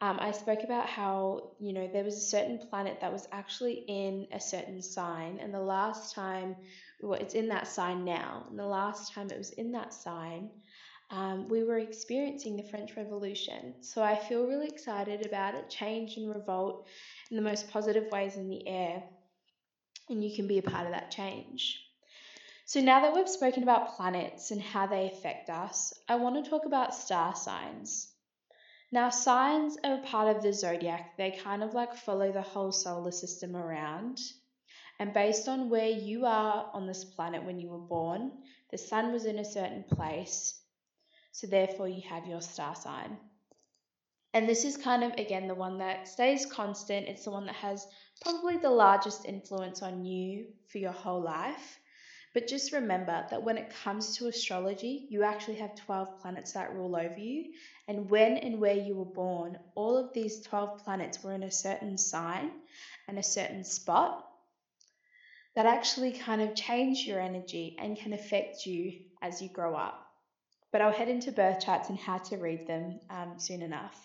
um, 0.00 0.18
I 0.20 0.30
spoke 0.30 0.62
about 0.62 0.86
how, 0.86 1.54
you 1.58 1.72
know, 1.72 1.88
there 1.92 2.04
was 2.04 2.16
a 2.16 2.20
certain 2.20 2.58
planet 2.70 2.98
that 3.00 3.12
was 3.12 3.26
actually 3.32 3.84
in 3.88 4.28
a 4.32 4.38
certain 4.38 4.80
sign, 4.80 5.38
and 5.40 5.52
the 5.52 5.60
last 5.60 6.14
time, 6.14 6.54
well, 7.00 7.20
it's 7.20 7.34
in 7.34 7.48
that 7.48 7.66
sign 7.66 8.04
now, 8.04 8.46
and 8.48 8.58
the 8.58 8.66
last 8.66 9.12
time 9.12 9.28
it 9.30 9.36
was 9.36 9.50
in 9.50 9.72
that 9.72 9.92
sign, 9.92 10.50
um, 11.10 11.48
we 11.48 11.64
were 11.64 11.78
experiencing 11.78 12.56
the 12.56 12.62
French 12.62 12.96
Revolution. 12.96 13.74
So 13.80 14.02
I 14.02 14.16
feel 14.16 14.46
really 14.46 14.68
excited 14.68 15.24
about 15.24 15.54
it. 15.54 15.70
Change 15.70 16.16
and 16.16 16.34
revolt 16.34 16.86
in 17.30 17.36
the 17.36 17.42
most 17.42 17.70
positive 17.70 18.10
ways 18.12 18.36
in 18.36 18.48
the 18.48 18.66
air, 18.68 19.02
and 20.10 20.22
you 20.22 20.34
can 20.36 20.46
be 20.46 20.58
a 20.58 20.62
part 20.62 20.86
of 20.86 20.92
that 20.92 21.10
change. 21.10 21.82
So 22.66 22.80
now 22.80 23.00
that 23.00 23.14
we've 23.14 23.28
spoken 23.28 23.62
about 23.62 23.96
planets 23.96 24.50
and 24.50 24.60
how 24.60 24.86
they 24.86 25.06
affect 25.06 25.48
us, 25.48 25.94
I 26.06 26.16
want 26.16 26.44
to 26.44 26.50
talk 26.50 26.66
about 26.66 26.94
star 26.94 27.34
signs. 27.34 28.12
Now, 28.92 29.08
signs 29.08 29.78
are 29.84 29.94
a 29.94 30.02
part 30.02 30.36
of 30.36 30.42
the 30.42 30.52
zodiac. 30.52 31.16
They 31.16 31.30
kind 31.30 31.62
of 31.62 31.72
like 31.72 31.94
follow 31.94 32.30
the 32.30 32.42
whole 32.42 32.72
solar 32.72 33.10
system 33.10 33.56
around. 33.56 34.18
And 34.98 35.14
based 35.14 35.48
on 35.48 35.70
where 35.70 35.88
you 35.88 36.26
are 36.26 36.70
on 36.74 36.86
this 36.86 37.04
planet 37.04 37.44
when 37.44 37.58
you 37.58 37.68
were 37.68 37.78
born, 37.78 38.32
the 38.70 38.78
sun 38.78 39.12
was 39.12 39.24
in 39.24 39.38
a 39.38 39.44
certain 39.44 39.84
place. 39.84 40.60
So, 41.38 41.46
therefore, 41.46 41.86
you 41.86 42.02
have 42.08 42.26
your 42.26 42.40
star 42.40 42.74
sign. 42.74 43.16
And 44.34 44.48
this 44.48 44.64
is 44.64 44.76
kind 44.76 45.04
of, 45.04 45.12
again, 45.12 45.46
the 45.46 45.54
one 45.54 45.78
that 45.78 46.08
stays 46.08 46.44
constant. 46.44 47.06
It's 47.06 47.22
the 47.22 47.30
one 47.30 47.46
that 47.46 47.54
has 47.54 47.86
probably 48.20 48.56
the 48.56 48.70
largest 48.70 49.24
influence 49.24 49.80
on 49.80 50.04
you 50.04 50.46
for 50.66 50.78
your 50.78 50.90
whole 50.90 51.22
life. 51.22 51.78
But 52.34 52.48
just 52.48 52.72
remember 52.72 53.24
that 53.30 53.44
when 53.44 53.56
it 53.56 53.72
comes 53.84 54.16
to 54.16 54.26
astrology, 54.26 55.06
you 55.10 55.22
actually 55.22 55.58
have 55.58 55.76
12 55.76 56.20
planets 56.20 56.54
that 56.54 56.74
rule 56.74 56.96
over 56.96 57.16
you. 57.16 57.52
And 57.86 58.10
when 58.10 58.38
and 58.38 58.58
where 58.58 58.74
you 58.74 58.96
were 58.96 59.04
born, 59.04 59.60
all 59.76 59.96
of 59.96 60.12
these 60.12 60.42
12 60.42 60.82
planets 60.82 61.22
were 61.22 61.34
in 61.34 61.44
a 61.44 61.52
certain 61.52 61.96
sign 61.98 62.50
and 63.06 63.16
a 63.16 63.22
certain 63.22 63.62
spot 63.62 64.28
that 65.54 65.66
actually 65.66 66.10
kind 66.10 66.42
of 66.42 66.56
change 66.56 67.06
your 67.06 67.20
energy 67.20 67.76
and 67.78 67.96
can 67.96 68.12
affect 68.12 68.66
you 68.66 69.04
as 69.22 69.40
you 69.40 69.48
grow 69.48 69.76
up. 69.76 70.07
But 70.72 70.82
I'll 70.82 70.92
head 70.92 71.08
into 71.08 71.32
birth 71.32 71.60
charts 71.60 71.88
and 71.88 71.98
how 71.98 72.18
to 72.18 72.36
read 72.36 72.66
them 72.66 73.00
um, 73.10 73.34
soon 73.38 73.62
enough. 73.62 73.96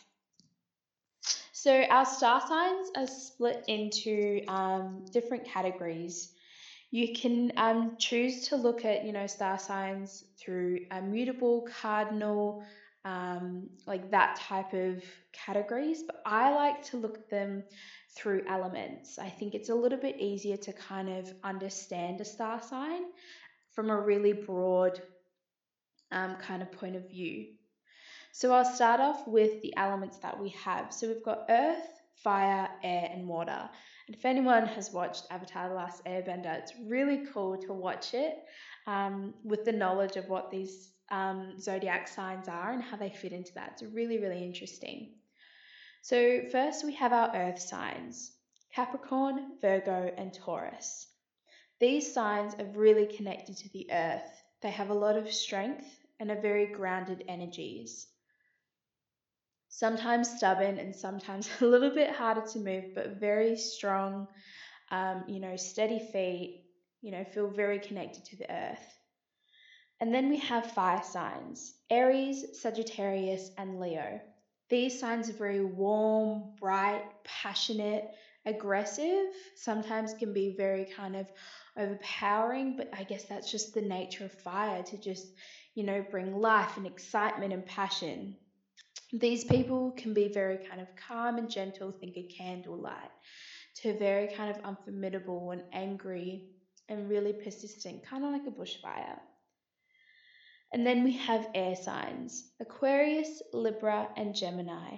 So, 1.52 1.84
our 1.90 2.06
star 2.06 2.42
signs 2.42 2.92
are 2.96 3.08
split 3.08 3.66
into 3.68 4.44
um, 4.48 5.06
different 5.12 5.46
categories 5.46 6.34
you 6.94 7.12
can 7.12 7.52
um, 7.58 7.96
choose 7.98 8.50
to 8.50 8.56
look 8.56 8.86
at, 8.86 9.04
you 9.04 9.14
know, 9.14 9.26
star 9.26 9.58
signs 9.58 10.26
through 10.38 10.82
a 10.92 11.02
mutable, 11.02 11.68
cardinal, 11.82 12.64
um, 13.04 13.68
like 13.88 14.12
that 14.12 14.36
type 14.36 14.74
of 14.74 15.04
categories, 15.32 16.04
but 16.04 16.22
I 16.24 16.54
like 16.54 16.84
to 16.92 16.98
look 16.98 17.18
at 17.18 17.32
them 17.32 17.64
through 18.16 18.44
elements. 18.48 19.18
I 19.18 19.28
think 19.28 19.56
it's 19.56 19.70
a 19.70 19.76
little 19.76 19.98
bit 19.98 20.20
easier 20.20 20.56
to 20.58 20.72
kind 20.72 21.10
of 21.10 21.34
understand 21.44 22.22
a 22.22 22.26
star 22.26 22.62
sign 22.62 23.06
from 23.72 23.90
a 23.90 24.00
really 24.00 24.34
broad 24.34 25.02
um, 26.14 26.36
kind 26.38 26.62
of 26.62 26.72
point 26.72 26.96
of 26.96 27.10
view. 27.10 27.48
So 28.32 28.54
I'll 28.54 28.66
start 28.66 29.00
off 29.00 29.28
with 29.28 29.62
the 29.62 29.76
elements 29.78 30.18
that 30.20 30.40
we 30.40 30.50
have. 30.50 30.94
So 30.94 31.08
we've 31.08 31.24
got 31.24 31.46
earth, 31.50 31.88
fire, 32.24 32.70
air, 32.84 33.10
and 33.14 33.28
water. 33.28 33.70
And 34.08 34.16
if 34.16 34.26
anyone 34.26 34.66
has 34.66 34.92
watched 34.92 35.28
Avatar 35.30 35.70
The 35.70 35.76
Last 35.76 36.04
Airbender, 36.06 36.58
it's 36.58 36.74
really 36.88 37.26
cool 37.32 37.58
to 37.58 37.74
watch 37.74 38.14
it 38.14 38.36
um, 38.88 39.34
with 39.44 39.66
the 39.66 39.72
knowledge 39.72 40.16
of 40.16 40.30
what 40.30 40.50
these 40.50 40.90
um, 41.12 41.60
zodiac 41.60 42.08
signs 42.08 42.48
are 42.48 42.72
and 42.72 42.82
how 42.82 42.98
they 42.98 43.10
fit 43.10 43.34
into 43.34 43.54
that. 43.54 43.74
It's 43.74 43.94
really, 43.94 44.18
really 44.18 44.44
interesting. 44.44 45.12
So, 46.02 46.42
first 46.52 46.84
we 46.84 46.94
have 46.96 47.14
our 47.14 47.34
earth 47.36 47.60
signs 47.60 48.32
Capricorn, 48.74 49.52
Virgo, 49.62 50.12
and 50.18 50.34
Taurus. 50.34 51.08
These 51.80 52.14
signs 52.14 52.56
are 52.56 52.66
really 52.74 53.06
connected 53.06 53.58
to 53.58 53.70
the 53.70 53.92
earth. 53.92 54.44
They 54.62 54.72
have 54.72 54.90
a 54.90 54.96
lot 54.96 55.18
of 55.18 55.32
strength 55.32 55.86
and 56.24 56.32
are 56.32 56.42
very 56.42 56.66
grounded 56.66 57.24
energies 57.28 58.08
sometimes 59.74 60.30
stubborn 60.30 60.78
and 60.78 60.96
sometimes 60.96 61.50
a 61.62 61.66
little 61.66 61.90
bit 61.90 62.12
harder 62.12 62.46
to 62.46 62.60
move, 62.60 62.94
but 62.94 63.20
very 63.20 63.58
strong, 63.58 64.28
um, 64.92 65.24
you 65.28 65.40
know, 65.40 65.56
steady 65.56 66.00
feet, 66.12 66.66
you 67.02 67.12
know, 67.12 67.24
feel 67.24 67.50
very 67.50 67.80
connected 67.80 68.24
to 68.24 68.38
the 68.38 68.52
earth. 68.52 68.98
And 70.00 70.14
then 70.14 70.30
we 70.30 70.38
have 70.38 70.72
fire 70.72 71.02
signs 71.04 71.74
Aries, 71.90 72.62
Sagittarius, 72.62 73.50
and 73.58 73.80
Leo. 73.80 74.22
These 74.70 75.00
signs 75.00 75.30
are 75.30 75.34
very 75.34 75.66
warm, 75.66 76.54
bright, 76.60 77.04
passionate, 77.24 78.10
aggressive, 78.46 79.26
sometimes 79.56 80.14
can 80.14 80.34
be 80.34 80.56
very 80.56 80.86
kind 80.86 81.16
of 81.16 81.32
overpowering, 81.78 82.76
but 82.78 82.90
I 82.94 83.04
guess 83.04 83.24
that's 83.26 83.52
just 83.52 83.74
the 83.74 83.82
nature 83.82 84.26
of 84.26 84.32
fire 84.32 84.84
to 84.84 84.98
just, 84.98 85.28
you 85.76 85.84
know, 85.84 86.06
bring 86.10 86.36
life 86.36 86.78
and 86.78 86.86
excitement 86.86 87.54
and 87.54 87.66
passion. 87.66 88.36
These 89.12 89.44
people 89.44 89.92
can 89.92 90.14
be 90.14 90.28
very 90.28 90.58
kind 90.58 90.82
of 90.82 90.88
calm 90.96 91.38
and 91.38 91.50
gentle, 91.50 91.92
think 91.92 92.18
a 92.18 92.24
candlelight, 92.24 93.12
to 93.82 93.98
very 93.98 94.28
kind 94.28 94.56
of 94.56 94.64
unformidable 94.64 95.52
and 95.52 95.64
angry 95.72 96.46
and 96.90 97.10
really 97.10 97.34
persistent, 97.34 98.06
kind 98.06 98.24
of 98.24 98.32
like 98.32 98.48
a 98.48 98.52
bushfire. 98.52 99.20
And 100.74 100.86
then 100.86 101.04
we 101.04 101.12
have 101.12 101.48
air 101.54 101.76
signs 101.76 102.52
Aquarius, 102.60 103.42
Libra, 103.54 104.10
and 104.18 104.36
Gemini. 104.36 104.98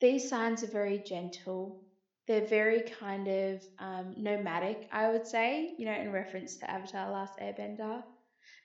These 0.00 0.28
signs 0.28 0.62
are 0.62 0.68
very 0.68 0.98
gentle. 0.98 1.82
They're 2.28 2.46
very 2.46 2.82
kind 2.82 3.28
of 3.28 3.62
um, 3.78 4.14
nomadic, 4.16 4.88
I 4.92 5.10
would 5.10 5.26
say, 5.26 5.74
you 5.78 5.86
know, 5.86 5.94
in 5.94 6.12
reference 6.12 6.56
to 6.56 6.70
Avatar 6.70 7.10
Last 7.10 7.38
Airbender. 7.38 8.02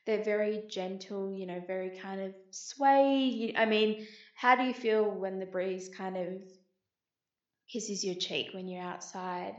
They're 0.05 0.23
very 0.23 0.63
gentle, 0.69 1.31
you 1.31 1.45
know, 1.45 1.61
very 1.65 1.97
kind 1.99 2.21
of 2.21 2.33
sway. 2.49 3.53
I 3.55 3.65
mean, 3.65 4.07
how 4.35 4.55
do 4.55 4.63
you 4.63 4.73
feel 4.73 5.09
when 5.09 5.39
the 5.39 5.45
breeze 5.45 5.89
kind 5.95 6.17
of 6.17 6.41
kisses 7.71 8.03
your 8.03 8.15
cheek 8.15 8.49
when 8.53 8.67
you're 8.67 8.81
outside? 8.81 9.55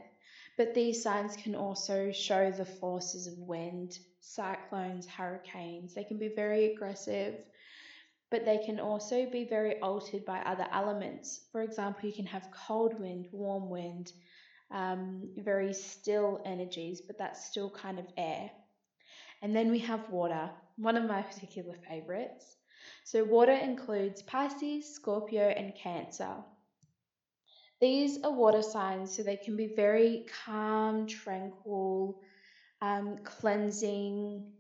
But 0.59 0.75
these 0.75 1.03
signs 1.03 1.37
can 1.37 1.55
also 1.55 2.13
show 2.13 2.51
the 2.51 2.65
forces 2.65 3.27
of 3.27 3.39
wind, 3.39 3.99
cyclones, 4.21 5.07
hurricanes. 5.07 5.95
They 5.95 6.05
can 6.05 6.19
be 6.19 6.29
very 6.35 6.73
aggressive, 6.73 7.37
but 8.31 8.45
they 8.45 8.59
can 8.59 8.79
also 8.81 9.27
be 9.31 9.45
very 9.45 9.81
altered 9.81 10.25
by 10.25 10.41
other 10.41 10.67
elements. 10.73 11.47
For 11.53 11.63
example, 11.63 12.09
you 12.09 12.15
can 12.15 12.27
have 12.27 12.51
cold 12.67 12.99
wind, 12.99 13.29
warm 13.33 13.71
wind, 13.71 14.13
um, 14.71 15.31
very 15.37 15.73
still 15.73 16.43
energies, 16.45 17.01
but 17.01 17.19
that's 17.19 17.47
still 17.47 17.71
kind 17.71 17.99
of 17.99 18.07
air. 18.17 18.51
And 19.43 19.55
then 19.55 19.71
we 19.71 19.81
have 19.81 20.09
water, 20.09 20.51
one 20.77 20.97
of 20.97 21.05
my 21.05 21.23
particular 21.23 21.75
favorites. 21.89 22.57
So, 23.05 23.25
water 23.25 23.53
includes 23.53 24.23
Pisces, 24.23 24.95
Scorpio, 24.95 25.49
and 25.49 25.75
Cancer. 25.75 26.37
These 27.81 28.23
are 28.23 28.33
water 28.33 28.63
signs, 28.63 29.15
so 29.17 29.25
they 29.25 29.37
can 29.37 29.57
be 29.57 29.75
very 29.75 30.27
calm, 30.45 31.09
tranquil, 31.09 32.21
um, 32.81 33.19
cleansing. 33.25 34.53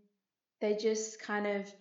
They 0.60 0.74
just 0.74 1.22
kind 1.22 1.46
of 1.46 1.72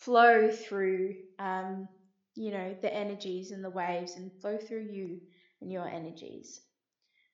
flow 0.00 0.50
through, 0.50 1.14
um, 1.38 1.88
you 2.34 2.50
know, 2.50 2.76
the 2.82 2.92
energies 2.92 3.50
and 3.50 3.64
the 3.64 3.70
waves 3.70 4.16
and 4.16 4.30
flow 4.42 4.58
through 4.58 4.86
you 4.90 5.20
and 5.62 5.72
your 5.72 5.88
energies. 5.88 6.60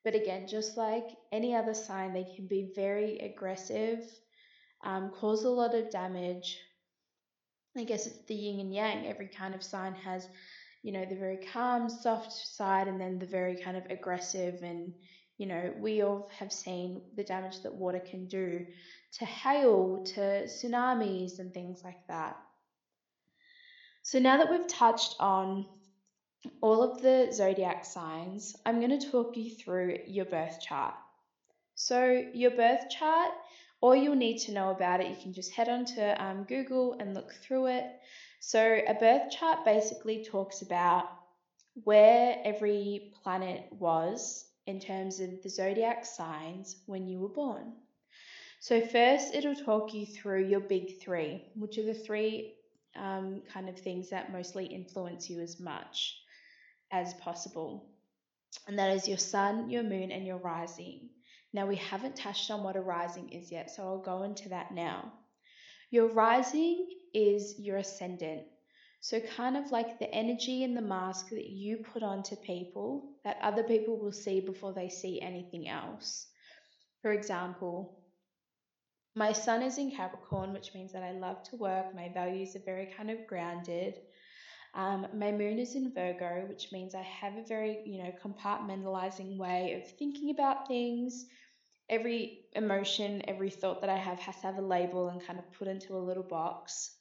But 0.05 0.15
again, 0.15 0.47
just 0.47 0.77
like 0.77 1.09
any 1.33 1.55
other 1.55 1.75
sign, 1.75 2.13
they 2.13 2.25
can 2.37 2.47
be 2.47 2.73
very 2.75 3.19
aggressive, 3.19 4.05
um, 4.83 5.11
cause 5.11 5.45
a 5.45 5.51
lot 5.51 5.75
of 5.75 5.91
damage. 5.91 6.59
I 7.77 7.85
guess 7.85 8.07
it's 8.07 8.25
the 8.27 8.35
yin 8.35 8.61
and 8.61 8.75
yang. 8.75 9.07
Every 9.07 9.29
kind 9.29 9.55
of 9.55 9.63
sign 9.63 9.95
has, 9.95 10.29
you 10.83 10.93
know, 10.93 11.05
the 11.05 11.17
very 11.17 11.39
calm, 11.53 11.89
soft 11.89 12.33
side, 12.33 12.89
and 12.89 13.01
then 13.01 13.19
the 13.19 13.27
very 13.27 13.57
kind 13.57 13.77
of 13.77 13.85
aggressive. 13.91 14.63
And, 14.63 14.93
you 15.39 15.47
know, 15.47 15.73
we 15.79 16.03
all 16.03 16.31
have 16.39 16.53
seen 16.53 17.03
the 17.17 17.25
damage 17.25 17.63
that 17.63 17.75
water 17.75 18.01
can 18.01 18.27
do 18.27 18.67
to 19.19 19.25
hail, 19.25 20.03
to 20.15 20.21
tsunamis, 20.45 21.39
and 21.39 21.53
things 21.53 21.83
like 21.85 22.07
that. 22.09 22.37
So 24.03 24.19
now 24.19 24.39
that 24.39 24.51
we've 24.51 24.67
touched 24.67 25.17
on 25.21 25.67
all 26.61 26.83
of 26.83 27.03
the 27.03 27.29
zodiac 27.33 27.85
signs, 27.85 28.57
I'm 28.65 28.81
going 28.81 28.99
to 28.99 29.11
talk 29.11 29.37
you 29.37 29.55
through 29.55 29.99
your 30.07 30.25
birth 30.25 30.59
chart. 30.61 30.95
So, 31.75 32.25
your 32.35 32.51
birth 32.51 32.89
chart, 32.91 33.31
all 33.81 33.97
you'll 33.97 34.17
need 34.17 34.39
to 34.39 34.53
know 34.53 34.71
about 34.71 35.01
it, 35.01 35.09
you 35.09 35.17
can 35.23 35.33
just 35.33 35.53
head 35.53 35.69
on 35.69 35.85
to 35.87 36.23
um, 36.25 36.45
Google 36.45 36.97
and 37.01 37.15
look 37.15 37.33
through 37.33 37.67
it. 37.67 37.87
So, 38.41 38.81
a 38.87 38.95
birth 38.95 39.31
chart 39.31 39.65
basically 39.65 40.25
talks 40.25 40.63
about 40.63 41.09
where 41.85 42.37
every 42.45 43.13
planet 43.23 43.67
was 43.79 44.47
in 44.67 44.81
terms 44.81 45.21
of 45.21 45.43
the 45.43 45.49
zodiac 45.49 46.05
signs 46.05 46.77
when 46.87 47.07
you 47.07 47.21
were 47.21 47.29
born. 47.29 47.73
So, 48.61 48.81
first, 48.81 49.35
it'll 49.35 49.55
talk 49.55 49.95
you 49.95 50.05
through 50.07 50.47
your 50.47 50.61
big 50.61 51.01
three, 51.01 51.45
which 51.55 51.79
are 51.79 51.85
the 51.85 51.95
three 51.95 52.55
um, 52.97 53.43
kind 53.53 53.69
of 53.69 53.79
things 53.79 54.11
that 54.11 54.33
mostly 54.33 54.67
influence 54.67 55.31
you 55.31 55.41
as 55.41 55.59
much 55.61 56.19
as 56.93 57.15
possible. 57.15 57.89
And 58.67 58.79
that 58.79 58.95
is 58.97 59.09
your 59.09 59.19
sun, 59.19 59.71
your 59.71 59.83
moon, 59.83 60.11
and 60.11 60.27
your 60.27 60.39
rising. 60.39 61.09
Now, 61.53 61.67
we 61.67 61.77
haven't 61.77 62.17
touched 62.17 62.51
on 62.51 62.63
what 62.63 62.77
a 62.77 62.81
rising 62.81 63.31
is 63.31 63.51
yet, 63.51 63.71
so 63.71 63.83
I'll 63.83 64.03
go 64.03 64.23
into 64.23 64.49
that 64.51 64.73
now. 64.73 65.13
Your 65.91 66.07
rising 66.09 66.87
is 67.13 67.59
your 67.59 67.79
ascendant. 67.79 68.43
So, 69.01 69.19
kind 69.19 69.57
of 69.57 69.73
like 69.73 69.99
the 69.99 70.13
energy 70.15 70.63
and 70.63 70.77
the 70.77 70.83
mask 70.83 71.31
that 71.31 71.49
you 71.49 71.79
put 71.79 72.03
onto 72.03 72.37
people 72.37 73.17
that 73.25 73.39
other 73.43 73.63
people 73.63 73.99
will 73.99 74.13
see 74.13 74.41
before 74.41 74.73
they 74.73 74.89
see 74.89 75.21
anything 75.21 75.69
else. 75.69 76.27
For 77.03 77.13
example, 77.13 77.99
my 79.17 79.33
sun 79.33 79.63
is 79.63 79.79
in 79.79 79.91
Capricorn, 79.91 80.53
which 80.53 80.73
means 80.75 80.93
that 80.93 81.03
I 81.03 81.13
love 81.13 81.43
to 81.45 81.57
work. 81.57 81.95
My 81.95 82.11
values 82.11 82.55
are 82.55 82.65
very 82.65 82.93
kind 82.97 83.11
of 83.11 83.27
grounded. 83.27 83.95
Um, 84.75 85.07
my 85.15 85.33
moon 85.33 85.59
is 85.59 85.75
in 85.75 85.93
Virgo, 85.93 86.47
which 86.49 86.71
means 86.71 86.95
I 86.95 87.03
have 87.03 87.37
a 87.37 87.43
very, 87.43 87.81
you 87.85 88.03
know, 88.03 88.13
compartmentalizing 88.23 89.37
way 89.37 89.75
of 89.75 89.97
thinking 89.99 90.31
about 90.31 90.69
things. 90.69 91.27
Every 91.89 92.45
emotion, 92.53 93.23
every 93.27 93.51
thought 93.51 93.81
that 93.81 93.91
I 93.91 93.97
have 93.97 94.21
has 94.21 94.37
to 94.37 94.43
have 94.43 94.59
a 94.59 94.63
label 94.63 95.09
and 95.09 95.25
kind 95.27 95.41
of 95.41 95.53
put 95.53 95.67
into 95.67 95.97
a 95.97 95.99
little 95.99 96.23
box. 96.23 96.95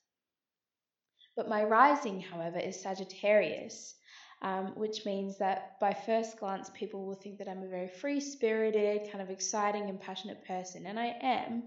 But 1.35 1.47
my 1.47 1.63
rising, 1.63 2.19
however, 2.19 2.57
is 2.57 2.81
Sagittarius, 2.81 3.95
um, 4.41 4.73
which 4.75 5.05
means 5.05 5.37
that 5.37 5.79
by 5.79 5.93
first 5.93 6.39
glance, 6.39 6.71
people 6.73 7.05
will 7.05 7.15
think 7.15 7.37
that 7.37 7.47
I'm 7.47 7.61
a 7.61 7.67
very 7.67 7.87
free 7.87 8.19
spirited, 8.19 9.11
kind 9.11 9.21
of 9.21 9.29
exciting 9.29 9.89
and 9.89 10.01
passionate 10.01 10.43
person, 10.45 10.87
and 10.87 10.99
I 10.99 11.15
am. 11.21 11.63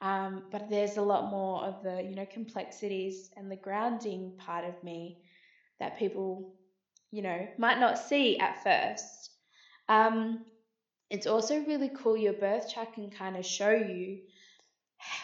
Um, 0.00 0.44
but 0.52 0.68
there's 0.68 0.98
a 0.98 1.02
lot 1.02 1.30
more 1.30 1.64
of 1.64 1.82
the, 1.82 2.02
you 2.02 2.14
know, 2.14 2.26
complexities 2.26 3.30
and 3.36 3.50
the 3.50 3.56
grounding 3.56 4.32
part 4.36 4.64
of 4.64 4.84
me 4.84 5.18
that 5.80 5.98
people, 5.98 6.54
you 7.10 7.22
know, 7.22 7.46
might 7.58 7.78
not 7.78 7.98
see 7.98 8.38
at 8.38 8.62
first. 8.62 9.30
Um, 9.88 10.44
it's 11.10 11.26
also 11.26 11.60
really 11.64 11.90
cool. 11.96 12.16
Your 12.16 12.34
birth 12.34 12.70
chart 12.72 12.94
can 12.94 13.10
kind 13.10 13.36
of 13.36 13.46
show 13.46 13.70
you 13.70 14.18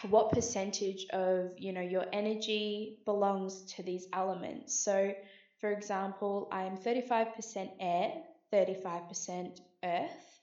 what 0.09 0.31
percentage 0.31 1.05
of, 1.11 1.51
you 1.57 1.73
know, 1.73 1.81
your 1.81 2.05
energy 2.11 2.99
belongs 3.05 3.63
to 3.75 3.83
these 3.83 4.07
elements. 4.13 4.79
So, 4.83 5.13
for 5.59 5.71
example, 5.71 6.47
I 6.51 6.63
am 6.63 6.77
35% 6.77 7.69
air, 7.79 8.13
35% 8.53 9.59
earth, 9.83 10.39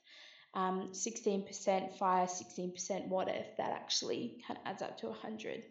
um, 0.54 0.90
16% 0.92 1.98
fire, 1.98 2.26
16% 2.26 3.08
water, 3.08 3.32
if 3.34 3.56
that 3.56 3.70
actually 3.70 4.42
kind 4.46 4.58
of 4.58 4.66
adds 4.66 4.82
up 4.82 4.98
to 4.98 5.06
100. 5.06 5.64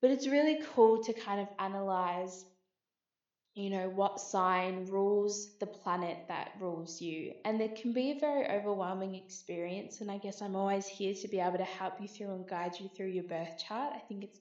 But 0.00 0.10
it's 0.10 0.26
really 0.26 0.60
cool 0.74 1.02
to 1.04 1.12
kind 1.14 1.40
of 1.40 1.48
analyze, 1.58 2.44
you 3.54 3.70
know, 3.70 3.88
what 3.88 4.20
sign 4.20 4.86
rules 4.86 5.56
the 5.60 5.66
planet 5.66 6.18
that 6.26 6.52
rules 6.60 7.00
you. 7.00 7.34
And 7.44 7.60
it 7.60 7.80
can 7.80 7.92
be 7.92 8.10
a 8.10 8.18
very 8.18 8.48
overwhelming 8.48 9.14
experience. 9.14 10.00
And 10.00 10.10
I 10.10 10.18
guess 10.18 10.42
I'm 10.42 10.56
always 10.56 10.88
here 10.88 11.14
to 11.14 11.28
be 11.28 11.38
able 11.38 11.58
to 11.58 11.64
help 11.64 12.00
you 12.00 12.08
through 12.08 12.34
and 12.34 12.48
guide 12.48 12.72
you 12.80 12.88
through 12.88 13.08
your 13.08 13.24
birth 13.24 13.56
chart. 13.58 13.92
I 13.94 14.00
think 14.00 14.24
it's 14.24 14.40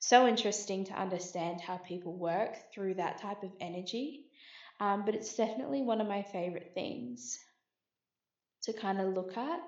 so 0.00 0.26
interesting 0.26 0.84
to 0.86 1.00
understand 1.00 1.60
how 1.60 1.76
people 1.76 2.12
work 2.14 2.56
through 2.74 2.94
that 2.94 3.20
type 3.20 3.44
of 3.44 3.52
energy. 3.60 4.26
Um, 4.80 5.04
but 5.04 5.14
it's 5.14 5.36
definitely 5.36 5.82
one 5.82 6.00
of 6.00 6.08
my 6.08 6.22
favorite 6.22 6.72
things 6.74 7.38
to 8.62 8.72
kind 8.72 9.00
of 9.00 9.14
look 9.14 9.36
at 9.36 9.60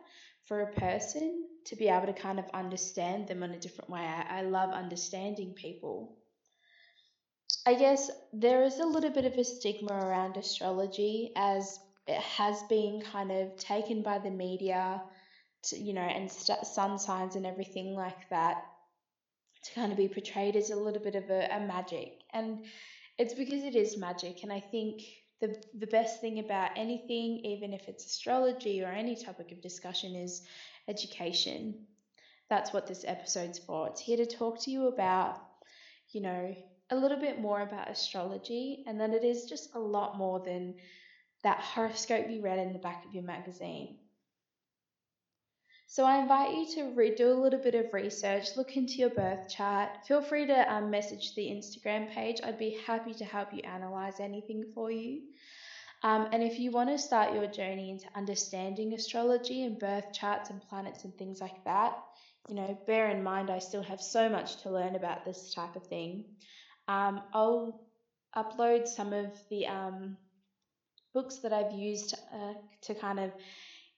for 0.46 0.62
a 0.62 0.72
person 0.72 1.44
to 1.66 1.76
be 1.76 1.88
able 1.88 2.07
to 2.07 2.12
kind 2.12 2.38
of 2.40 2.44
understand 2.55 3.29
them 3.29 3.42
in 3.44 3.53
a 3.53 3.59
different 3.59 3.90
way. 3.90 4.00
I, 4.00 4.40
I 4.40 4.42
love 4.42 4.70
understanding 4.70 5.55
people. 5.55 6.16
I 7.66 7.75
guess 7.75 8.11
there 8.33 8.62
is 8.64 8.79
a 8.81 8.87
little 8.87 9.11
bit 9.11 9.25
of 9.25 9.38
a 9.38 9.44
stigma 9.44 9.92
around 9.94 10.37
astrology 10.37 11.33
as 11.37 11.79
it 12.07 12.20
has 12.20 12.62
been 12.64 13.03
kind 13.03 13.31
of 13.31 13.57
taken 13.57 14.03
by 14.03 14.18
the 14.18 14.31
media 14.31 15.03
to, 15.64 15.79
you 15.79 15.92
know, 15.92 16.01
and 16.03 16.31
st- 16.31 16.66
sun 16.66 16.99
signs 16.99 17.37
and 17.37 17.46
everything 17.46 17.94
like 17.94 18.29
that 18.31 18.64
to 19.64 19.75
kind 19.75 19.92
of 19.92 19.99
be 19.99 20.09
portrayed 20.09 20.57
as 20.57 20.70
a 20.70 20.77
little 20.77 21.03
bit 21.03 21.14
of 21.14 21.29
a, 21.31 21.49
a 21.53 21.61
magic. 21.61 22.20
And 22.33 22.64
it's 23.18 23.35
because 23.35 23.62
it 23.62 23.77
is 23.77 23.96
magic. 23.99 24.42
And 24.42 24.53
I 24.53 24.61
think 24.61 25.03
the, 25.40 25.62
the 25.79 25.87
best 25.87 26.20
thing 26.20 26.38
about 26.38 26.73
anything, 26.77 27.40
even 27.44 27.73
if 27.75 27.88
it's 27.88 28.07
astrology 28.07 28.83
or 28.83 28.88
any 28.88 29.16
topic 29.16 29.53
of 29.53 29.61
discussion, 29.61 30.14
is 30.16 30.42
education. 30.88 31.87
That's 32.49 32.73
what 32.73 32.87
this 32.87 33.05
episode's 33.07 33.59
for. 33.59 33.88
It's 33.88 34.01
here 34.01 34.16
to 34.16 34.27
talk 34.27 34.61
to 34.62 34.70
you 34.70 34.88
about, 34.88 35.40
you 36.11 36.23
know, 36.23 36.55
a 36.90 36.96
little 36.96 37.18
bit 37.18 37.40
more 37.40 37.62
about 37.62 37.90
astrology 37.90 38.85
and 38.87 39.00
that 39.00 39.11
it 39.11 39.24
is 39.24 39.44
just 39.44 39.74
a 39.74 39.79
lot 39.79 40.18
more 40.18 40.40
than 40.40 40.74
that 41.42 41.61
horoscope 41.61 42.26
you 42.29 42.42
read 42.42 42.59
in 42.59 42.72
the 42.72 42.79
back 42.79 43.05
of 43.05 43.14
your 43.14 43.24
magazine. 43.24 43.96
So 45.87 46.05
I 46.05 46.18
invite 46.18 46.55
you 46.55 46.66
to 46.76 46.94
re- 46.94 47.16
do 47.16 47.33
a 47.33 47.42
little 47.42 47.59
bit 47.59 47.74
of 47.74 47.92
research, 47.92 48.57
look 48.57 48.76
into 48.76 48.94
your 48.94 49.11
birth 49.11 49.48
chart. 49.48 49.88
Feel 50.07 50.22
free 50.22 50.46
to 50.46 50.72
um, 50.72 50.88
message 50.88 51.35
the 51.35 51.48
Instagram 51.48 52.09
page. 52.12 52.40
I'd 52.44 52.59
be 52.59 52.79
happy 52.87 53.12
to 53.14 53.24
help 53.24 53.53
you 53.53 53.62
analyze 53.62 54.20
anything 54.20 54.66
for 54.72 54.92
you. 54.92 55.22
Um, 56.03 56.29
and 56.33 56.44
if 56.44 56.61
you 56.61 56.70
want 56.70 56.90
to 56.90 56.98
start 56.98 57.35
your 57.35 57.46
journey 57.46 57.90
into 57.90 58.07
understanding 58.14 58.94
astrology 58.94 59.64
and 59.64 59.81
birth 59.81 60.12
charts 60.12 60.50
and 60.50 60.62
planets 60.68 61.05
and 61.05 61.12
things 61.18 61.40
like 61.40 61.64
that, 61.64 61.98
you 62.48 62.55
know, 62.55 62.79
bear 62.87 63.11
in 63.11 63.22
mind 63.22 63.50
I 63.50 63.59
still 63.59 63.83
have 63.83 64.00
so 64.00 64.29
much 64.29 64.62
to 64.62 64.70
learn 64.70 64.94
about 64.94 65.24
this 65.24 65.53
type 65.53 65.76
of 65.76 65.87
thing. 65.88 66.24
Um, 66.90 67.22
I'll 67.33 67.81
upload 68.37 68.88
some 68.88 69.12
of 69.12 69.31
the 69.48 69.68
um, 69.68 70.16
books 71.14 71.37
that 71.37 71.53
I've 71.53 71.72
used 71.72 72.14
uh, 72.35 72.55
to 72.83 72.94
kind 72.96 73.20
of 73.20 73.31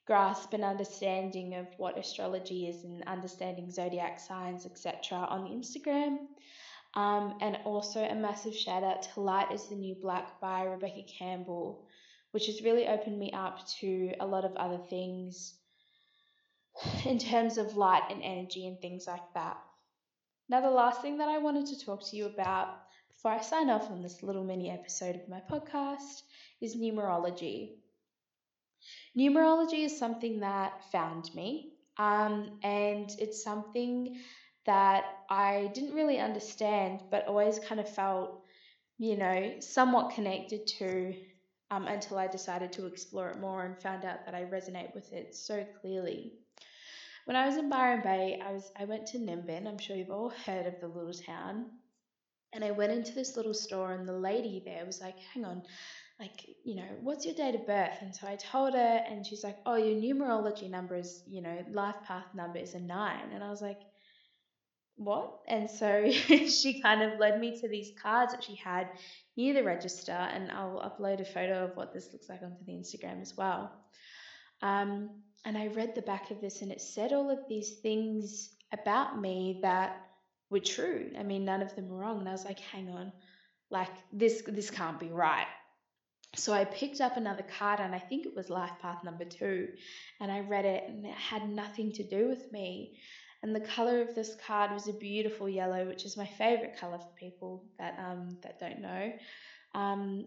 grasp 0.07 0.53
an 0.53 0.63
understanding 0.63 1.55
of 1.55 1.69
what 1.79 1.97
astrology 1.97 2.69
is 2.69 2.85
and 2.85 3.03
understanding 3.05 3.71
zodiac 3.71 4.21
signs, 4.21 4.67
etc., 4.67 5.19
on 5.19 5.45
Instagram. 5.45 6.19
Um, 6.95 7.39
and 7.41 7.57
also 7.65 8.05
a 8.05 8.15
massive 8.15 8.55
shout 8.55 8.85
out 8.85 9.03
to 9.05 9.21
Light 9.21 9.51
is 9.53 9.69
the 9.69 9.75
New 9.75 9.95
Black 9.95 10.39
by 10.39 10.65
Rebecca 10.65 11.05
Campbell, 11.19 11.87
which 12.33 12.45
has 12.45 12.63
really 12.63 12.89
opened 12.89 13.19
me 13.19 13.33
up 13.33 13.67
to 13.81 14.13
a 14.21 14.27
lot 14.27 14.45
of 14.45 14.55
other 14.57 14.83
things 14.91 15.55
in 17.07 17.19
terms 17.19 17.57
of 17.57 17.75
light 17.79 18.03
and 18.11 18.23
energy 18.23 18.67
and 18.67 18.79
things 18.83 19.07
like 19.07 19.33
that. 19.33 19.57
Now, 20.53 20.61
the 20.61 20.69
last 20.69 21.01
thing 21.01 21.17
that 21.17 21.31
I 21.31 21.39
wanted 21.39 21.65
to 21.69 21.83
talk 21.83 22.03
to 22.11 22.17
you 22.17 22.27
about 22.27 22.79
before 23.09 23.31
I 23.31 23.41
sign 23.41 23.71
off 23.71 23.91
on 23.91 24.03
this 24.03 24.23
little 24.23 24.45
mini 24.45 24.71
episode 24.71 25.17
of 25.17 25.27
my 25.27 25.41
podcast 25.51 26.25
is 26.61 26.77
numerology. 26.77 27.77
Numerology 29.17 29.83
is 29.87 29.99
something 29.99 30.41
that 30.41 30.85
found 30.93 31.35
me, 31.35 31.73
um, 31.97 32.59
and 32.63 33.11
it's 33.19 33.43
something 33.43 34.21
that 34.67 35.05
I 35.31 35.71
didn't 35.73 35.95
really 35.95 36.19
understand, 36.19 37.01
but 37.11 37.27
always 37.27 37.59
kind 37.59 37.81
of 37.81 37.89
felt, 37.89 38.45
you 38.99 39.17
know, 39.17 39.55
somewhat 39.61 40.15
connected 40.15 40.67
to 40.79 41.15
um, 41.71 41.87
until 41.87 42.19
I 42.19 42.27
decided 42.27 42.73
to 42.73 42.85
explore 42.85 43.31
it 43.31 43.41
more 43.41 43.65
and 43.65 43.81
found 43.81 44.05
out 44.05 44.27
that 44.27 44.35
I 44.35 44.43
resonate 44.45 44.95
with 44.95 45.15
it 45.15 45.35
so 45.35 45.65
clearly. 45.81 46.42
When 47.25 47.37
I 47.37 47.47
was 47.47 47.57
in 47.57 47.71
Byron 47.71 48.03
Bay, 48.03 48.41
I 48.45 48.53
was 48.53 48.71
I 48.79 48.85
went 48.85 49.07
to 49.09 49.19
Nimbin. 49.19 49.67
I'm 49.67 49.79
sure 49.79 49.97
you've 49.97 50.11
all 50.11 50.33
heard 50.45 50.67
of 50.67 50.81
the 50.81 50.89
little 50.89 51.13
town. 51.13 51.67
And 52.55 52.63
I 52.65 52.71
went 52.71 52.93
into 52.93 53.15
this 53.15 53.37
little 53.37 53.55
store, 53.55 53.93
and 53.93 54.07
the 54.07 54.13
lady 54.13 54.63
there 54.65 54.85
was 54.85 55.01
like, 55.01 55.19
"Hang 55.33 55.47
on, 55.47 55.63
like, 56.23 56.47
you 56.65 56.77
know, 56.77 56.87
what's 57.01 57.25
your 57.27 57.35
date 57.35 57.57
of 57.57 57.67
birth? 57.67 57.97
And 58.01 58.15
so 58.15 58.29
I 58.29 58.37
told 58.37 58.75
her, 58.75 59.05
and 59.09 59.27
she's 59.27 59.43
like, 59.43 59.59
oh, 59.67 59.75
your 59.75 60.01
numerology 60.01 60.71
number 60.71 60.95
is, 60.95 61.25
you 61.27 61.43
know, 61.43 61.65
life 61.73 61.97
path 62.07 62.27
number 62.35 62.59
is 62.59 62.75
a 62.75 62.81
nine. 62.81 63.33
And 63.35 63.43
I 63.43 63.51
was 63.51 63.61
like, 63.61 63.81
what? 64.95 65.41
And 65.49 65.69
so 65.69 66.11
she 66.13 66.81
kind 66.81 67.03
of 67.03 67.19
led 67.19 67.41
me 67.41 67.61
to 67.61 67.69
these 67.69 67.91
cards 68.01 68.33
that 68.33 68.45
she 68.45 68.55
had 68.55 68.89
near 69.37 69.53
the 69.53 69.65
register, 69.65 70.13
and 70.13 70.53
I'll 70.53 70.81
upload 70.81 71.21
a 71.21 71.25
photo 71.25 71.65
of 71.65 71.77
what 71.77 71.93
this 71.93 72.13
looks 72.13 72.29
like 72.29 72.43
onto 72.43 72.65
the 72.65 72.73
Instagram 72.73 73.21
as 73.21 73.37
well. 73.37 73.73
Um, 74.61 75.11
and 75.45 75.57
I 75.57 75.69
read 75.69 75.95
the 75.95 76.03
back 76.03 76.31
of 76.31 76.41
this, 76.41 76.63
and 76.63 76.71
it 76.71 76.81
said 76.81 77.13
all 77.13 77.31
of 77.31 77.49
these 77.49 77.71
things 77.81 78.51
about 78.73 79.21
me 79.21 79.61
that 79.63 80.07
were 80.51 80.61
true. 80.61 81.11
I 81.19 81.23
mean, 81.23 81.45
none 81.45 81.63
of 81.63 81.75
them 81.75 81.89
were 81.89 81.99
wrong. 81.99 82.21
And 82.21 82.29
I 82.29 82.33
was 82.33 82.45
like, 82.45 82.61
hang 82.61 82.89
on, 82.91 83.13
like 83.71 83.91
this 84.13 84.43
this 84.47 84.71
can't 84.71 85.01
be 85.01 85.09
right. 85.09 85.47
So 86.35 86.53
I 86.53 86.65
picked 86.65 87.01
up 87.01 87.17
another 87.17 87.45
card, 87.59 87.81
and 87.81 87.95
I 87.95 87.99
think 87.99 88.25
it 88.25 88.35
was 88.35 88.49
Life 88.49 88.73
Path 88.81 89.05
number 89.05 89.25
two, 89.25 89.69
and 90.21 90.33
I 90.33 90.41
read 90.41 90.65
it, 90.65 90.85
and 90.89 91.05
it 91.05 91.15
had 91.15 91.49
nothing 91.49 91.93
to 91.93 92.05
do 92.05 92.29
with 92.29 92.51
me. 92.53 92.99
And 93.43 93.55
the 93.55 93.61
color 93.61 94.01
of 94.01 94.15
this 94.15 94.37
card 94.47 94.71
was 94.71 94.87
a 94.89 94.93
beautiful 94.93 95.49
yellow, 95.49 95.85
which 95.87 96.05
is 96.05 96.17
my 96.17 96.27
favorite 96.27 96.79
color 96.79 96.99
for 96.99 97.11
people 97.19 97.65
that 97.79 97.99
um 97.99 98.39
that 98.43 98.61
don't 98.61 98.81
know. 98.81 99.13
Um, 99.75 100.27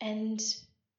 and 0.00 0.40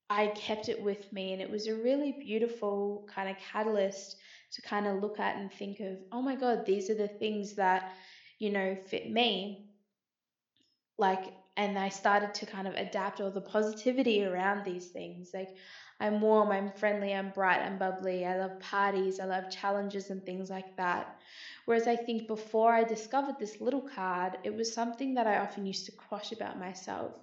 I 0.10 0.28
kept 0.28 0.70
it 0.70 0.82
with 0.84 1.12
me, 1.12 1.34
and 1.34 1.42
it 1.42 1.50
was 1.50 1.68
a 1.68 1.76
really 1.76 2.12
beautiful 2.12 3.08
kind 3.14 3.30
of 3.30 3.38
catalyst 3.38 4.18
to 4.52 4.62
kind 4.62 4.86
of 4.88 5.02
look 5.02 5.20
at 5.20 5.38
and 5.38 5.52
think 5.52 5.80
of, 5.80 5.98
oh 6.12 6.22
my 6.22 6.36
God, 6.36 6.66
these 6.66 6.90
are 6.90 6.96
the 6.96 7.08
things 7.08 7.56
that, 7.56 7.92
you 8.38 8.52
know, 8.52 8.76
fit 8.76 9.10
me. 9.10 9.72
Like, 10.98 11.34
and 11.58 11.80
I 11.80 11.90
started 11.90 12.36
to 12.36 12.46
kind 12.46 12.68
of 12.68 12.76
adapt 12.76 13.20
all 13.20 13.32
the 13.32 13.42
positivity 13.42 14.24
around 14.24 14.64
these 14.64 14.90
things. 14.90 15.32
Like, 15.34 15.50
I'm 16.00 16.22
warm, 16.22 16.52
I'm 16.52 16.72
friendly, 16.72 17.14
I'm 17.14 17.32
bright, 17.32 17.62
I'm 17.62 17.80
bubbly, 17.80 18.26
I 18.26 18.38
love 18.38 18.60
parties, 18.60 19.20
I 19.20 19.26
love 19.26 19.50
challenges 19.50 20.12
and 20.12 20.24
things 20.24 20.50
like 20.52 20.78
that. 20.78 21.18
Whereas 21.66 21.88
I 21.88 21.96
think 21.96 22.28
before 22.28 22.74
I 22.74 22.84
discovered 22.84 23.40
this 23.40 23.60
little 23.60 23.82
card, 23.82 24.38
it 24.44 24.54
was 24.54 24.72
something 24.72 25.16
that 25.16 25.28
I 25.28 25.40
often 25.40 25.66
used 25.66 25.86
to 25.88 25.92
quash 25.94 26.32
about 26.32 26.60
myself 26.60 27.16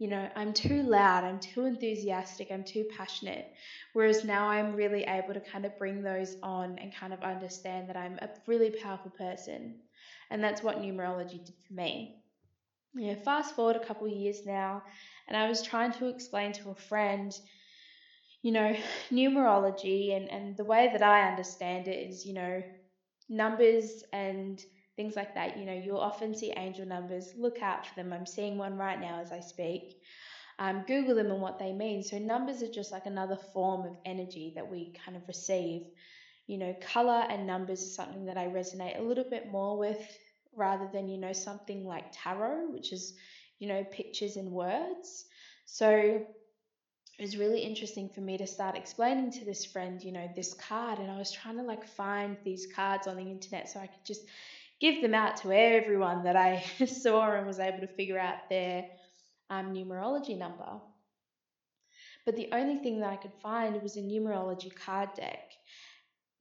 you 0.00 0.08
know, 0.08 0.30
I'm 0.34 0.54
too 0.54 0.82
loud, 0.82 1.24
I'm 1.24 1.38
too 1.38 1.66
enthusiastic, 1.66 2.50
I'm 2.50 2.64
too 2.64 2.86
passionate. 2.96 3.52
Whereas 3.92 4.24
now 4.24 4.48
I'm 4.48 4.74
really 4.74 5.04
able 5.04 5.34
to 5.34 5.40
kind 5.40 5.66
of 5.66 5.76
bring 5.76 6.02
those 6.02 6.36
on 6.42 6.78
and 6.78 6.94
kind 6.94 7.12
of 7.12 7.20
understand 7.20 7.90
that 7.90 7.98
I'm 7.98 8.18
a 8.22 8.30
really 8.46 8.70
powerful 8.70 9.10
person. 9.10 9.78
And 10.30 10.42
that's 10.42 10.62
what 10.62 10.80
numerology 10.80 11.44
did 11.44 11.54
for 11.68 11.74
me. 11.74 12.16
You 12.94 13.08
know, 13.08 13.16
fast 13.16 13.54
forward 13.54 13.76
a 13.76 13.84
couple 13.84 14.08
years 14.08 14.46
now, 14.46 14.82
and 15.28 15.36
I 15.36 15.46
was 15.50 15.60
trying 15.60 15.92
to 15.92 16.08
explain 16.08 16.54
to 16.54 16.70
a 16.70 16.74
friend, 16.74 17.38
you 18.40 18.52
know, 18.52 18.74
numerology 19.12 20.16
and, 20.16 20.30
and 20.30 20.56
the 20.56 20.64
way 20.64 20.88
that 20.90 21.02
I 21.02 21.28
understand 21.28 21.88
it 21.88 22.08
is, 22.08 22.24
you 22.24 22.32
know, 22.32 22.62
numbers 23.28 24.02
and 24.14 24.64
things 25.00 25.16
like 25.16 25.34
that. 25.34 25.56
You 25.56 25.64
know, 25.64 25.72
you'll 25.72 25.96
often 25.96 26.34
see 26.34 26.52
angel 26.54 26.86
numbers. 26.86 27.32
Look 27.34 27.62
out 27.62 27.86
for 27.86 27.94
them. 27.94 28.12
I'm 28.12 28.26
seeing 28.26 28.58
one 28.58 28.76
right 28.76 29.00
now 29.00 29.20
as 29.20 29.32
I 29.32 29.40
speak. 29.40 30.02
Um, 30.58 30.84
Google 30.86 31.14
them 31.14 31.30
and 31.30 31.40
what 31.40 31.58
they 31.58 31.72
mean. 31.72 32.02
So, 32.02 32.18
numbers 32.18 32.62
are 32.62 32.70
just 32.70 32.92
like 32.92 33.06
another 33.06 33.36
form 33.54 33.86
of 33.86 33.96
energy 34.04 34.52
that 34.56 34.70
we 34.70 34.92
kind 35.02 35.16
of 35.16 35.26
receive. 35.26 35.86
You 36.46 36.58
know, 36.58 36.76
color 36.82 37.24
and 37.30 37.46
numbers 37.46 37.80
is 37.80 37.94
something 37.94 38.26
that 38.26 38.36
I 38.36 38.48
resonate 38.48 38.98
a 38.98 39.02
little 39.02 39.24
bit 39.24 39.50
more 39.50 39.78
with 39.78 40.02
rather 40.54 40.86
than, 40.92 41.08
you 41.08 41.16
know, 41.16 41.32
something 41.32 41.86
like 41.86 42.04
tarot, 42.12 42.70
which 42.70 42.92
is, 42.92 43.14
you 43.58 43.68
know, 43.68 43.82
pictures 43.84 44.36
and 44.36 44.50
words. 44.50 45.24
So, 45.64 46.26
it 47.18 47.22
was 47.22 47.38
really 47.38 47.60
interesting 47.60 48.10
for 48.10 48.20
me 48.20 48.36
to 48.36 48.46
start 48.46 48.76
explaining 48.76 49.30
to 49.32 49.46
this 49.46 49.64
friend, 49.64 50.02
you 50.02 50.12
know, 50.12 50.28
this 50.36 50.52
card. 50.54 50.98
And 50.98 51.10
I 51.10 51.18
was 51.18 51.32
trying 51.32 51.56
to 51.56 51.62
like 51.62 51.86
find 51.86 52.36
these 52.44 52.66
cards 52.74 53.06
on 53.06 53.16
the 53.16 53.30
internet 53.30 53.68
so 53.70 53.80
I 53.80 53.86
could 53.86 54.04
just 54.06 54.22
give 54.80 55.02
them 55.02 55.14
out 55.14 55.36
to 55.38 55.52
everyone 55.52 56.24
that 56.24 56.36
I 56.36 56.64
saw 56.86 57.32
and 57.32 57.46
was 57.46 57.58
able 57.58 57.80
to 57.80 57.86
figure 57.86 58.18
out 58.18 58.48
their 58.48 58.86
um, 59.50 59.74
numerology 59.74 60.36
number. 60.38 60.80
But 62.24 62.36
the 62.36 62.48
only 62.52 62.76
thing 62.76 63.00
that 63.00 63.10
I 63.10 63.16
could 63.16 63.32
find 63.42 63.80
was 63.82 63.96
a 63.96 64.00
numerology 64.00 64.74
card 64.74 65.10
deck, 65.14 65.50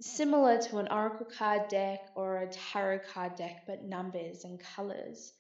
similar 0.02 0.62
to 0.62 0.78
an 0.78 0.88
oracle 0.92 1.28
card 1.38 1.70
deck 1.70 2.00
or 2.16 2.38
a 2.38 2.48
tarot 2.48 3.00
card 3.14 3.36
deck, 3.36 3.64
but 3.66 3.84
numbers 3.84 4.44
and 4.44 4.60
colors. 4.76 5.34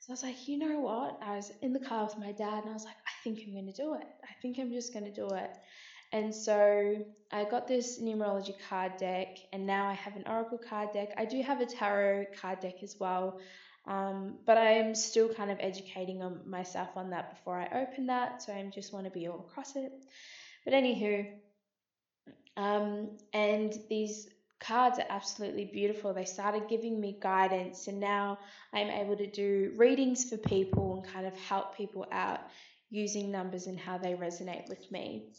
So 0.00 0.10
I 0.10 0.14
was 0.14 0.22
like, 0.22 0.48
you 0.48 0.58
know 0.58 0.80
what? 0.80 1.18
I 1.22 1.36
was 1.36 1.52
in 1.62 1.72
the 1.72 1.80
car 1.80 2.04
with 2.04 2.18
my 2.18 2.32
dad 2.32 2.62
and 2.62 2.70
I 2.70 2.74
was 2.74 2.84
like, 2.84 2.96
I 2.96 3.12
think 3.24 3.40
I'm 3.44 3.52
going 3.52 3.66
to 3.66 3.72
do 3.72 3.94
it. 3.94 4.06
I 4.24 4.32
think 4.40 4.58
I'm 4.58 4.72
just 4.72 4.92
going 4.92 5.04
to 5.04 5.12
do 5.12 5.28
it. 5.28 5.50
And 6.12 6.34
so 6.34 7.04
I 7.32 7.44
got 7.44 7.66
this 7.66 8.00
numerology 8.00 8.54
card 8.68 8.96
deck, 8.96 9.38
and 9.52 9.66
now 9.66 9.88
I 9.88 9.94
have 9.94 10.16
an 10.16 10.24
oracle 10.26 10.58
card 10.58 10.92
deck. 10.92 11.10
I 11.16 11.24
do 11.24 11.42
have 11.42 11.60
a 11.60 11.66
tarot 11.66 12.26
card 12.40 12.60
deck 12.60 12.82
as 12.82 12.96
well, 12.98 13.40
um, 13.86 14.36
but 14.46 14.56
I'm 14.56 14.94
still 14.94 15.28
kind 15.28 15.50
of 15.50 15.58
educating 15.60 16.22
on 16.22 16.40
myself 16.48 16.90
on 16.96 17.10
that 17.10 17.34
before 17.34 17.58
I 17.58 17.82
open 17.82 18.06
that. 18.06 18.42
So 18.42 18.52
I 18.52 18.70
just 18.72 18.92
want 18.92 19.06
to 19.06 19.10
be 19.10 19.26
all 19.26 19.46
across 19.48 19.74
it. 19.76 19.92
But 20.64 20.74
anywho, 20.74 21.26
um, 22.56 23.10
and 23.32 23.76
these 23.90 24.28
cards 24.60 24.98
are 24.98 25.06
absolutely 25.10 25.66
beautiful. 25.66 26.14
They 26.14 26.24
started 26.24 26.68
giving 26.68 27.00
me 27.00 27.18
guidance, 27.20 27.88
and 27.88 28.00
now 28.00 28.38
I'm 28.72 28.88
able 28.88 29.16
to 29.16 29.26
do 29.26 29.72
readings 29.76 30.30
for 30.30 30.36
people 30.38 30.94
and 30.94 31.12
kind 31.12 31.26
of 31.26 31.36
help 31.36 31.76
people 31.76 32.06
out 32.12 32.40
using 32.90 33.30
numbers 33.30 33.66
and 33.66 33.78
how 33.78 33.98
they 33.98 34.14
resonate 34.14 34.68
with 34.68 34.90
me. 34.90 35.32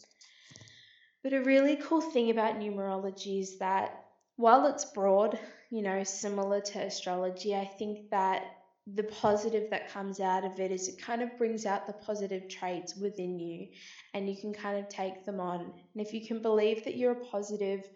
But 1.22 1.32
a 1.32 1.42
really 1.42 1.76
cool 1.76 2.00
thing 2.00 2.30
about 2.30 2.58
numerology 2.58 3.40
is 3.40 3.58
that 3.58 4.04
while 4.36 4.66
it's 4.66 4.84
broad, 4.84 5.38
you 5.70 5.82
know, 5.82 6.04
similar 6.04 6.60
to 6.60 6.78
astrology, 6.78 7.54
I 7.54 7.64
think 7.64 8.10
that 8.10 8.44
the 8.94 9.02
positive 9.02 9.68
that 9.70 9.90
comes 9.90 10.20
out 10.20 10.44
of 10.44 10.58
it 10.60 10.70
is 10.70 10.88
it 10.88 11.02
kind 11.02 11.20
of 11.20 11.36
brings 11.36 11.66
out 11.66 11.86
the 11.86 11.92
positive 11.92 12.48
traits 12.48 12.96
within 12.96 13.38
you 13.38 13.68
and 14.14 14.28
you 14.28 14.36
can 14.36 14.54
kind 14.54 14.78
of 14.78 14.88
take 14.88 15.26
them 15.26 15.40
on. 15.40 15.60
And 15.60 16.06
if 16.06 16.14
you 16.14 16.26
can 16.26 16.40
believe 16.40 16.84
that 16.84 16.96
you're 16.96 17.12
a 17.12 17.26
positive, 17.26 17.86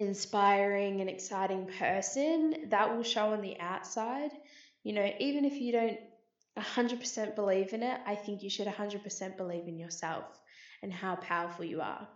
inspiring, 0.00 1.00
and 1.00 1.10
exciting 1.10 1.68
person, 1.78 2.68
that 2.70 2.96
will 2.96 3.04
show 3.04 3.32
on 3.32 3.42
the 3.42 3.60
outside. 3.60 4.30
You 4.82 4.94
know, 4.94 5.12
even 5.20 5.44
if 5.44 5.60
you 5.60 5.72
don't 5.72 5.98
100% 6.58 7.34
believe 7.34 7.72
in 7.72 7.82
it, 7.82 8.00
I 8.06 8.14
think 8.14 8.42
you 8.42 8.50
should 8.50 8.66
100% 8.66 9.36
believe 9.36 9.66
in 9.66 9.78
yourself 9.78 10.24
and 10.82 10.92
how 10.92 11.16
powerful 11.16 11.64
you 11.64 11.80
are. 11.80 12.08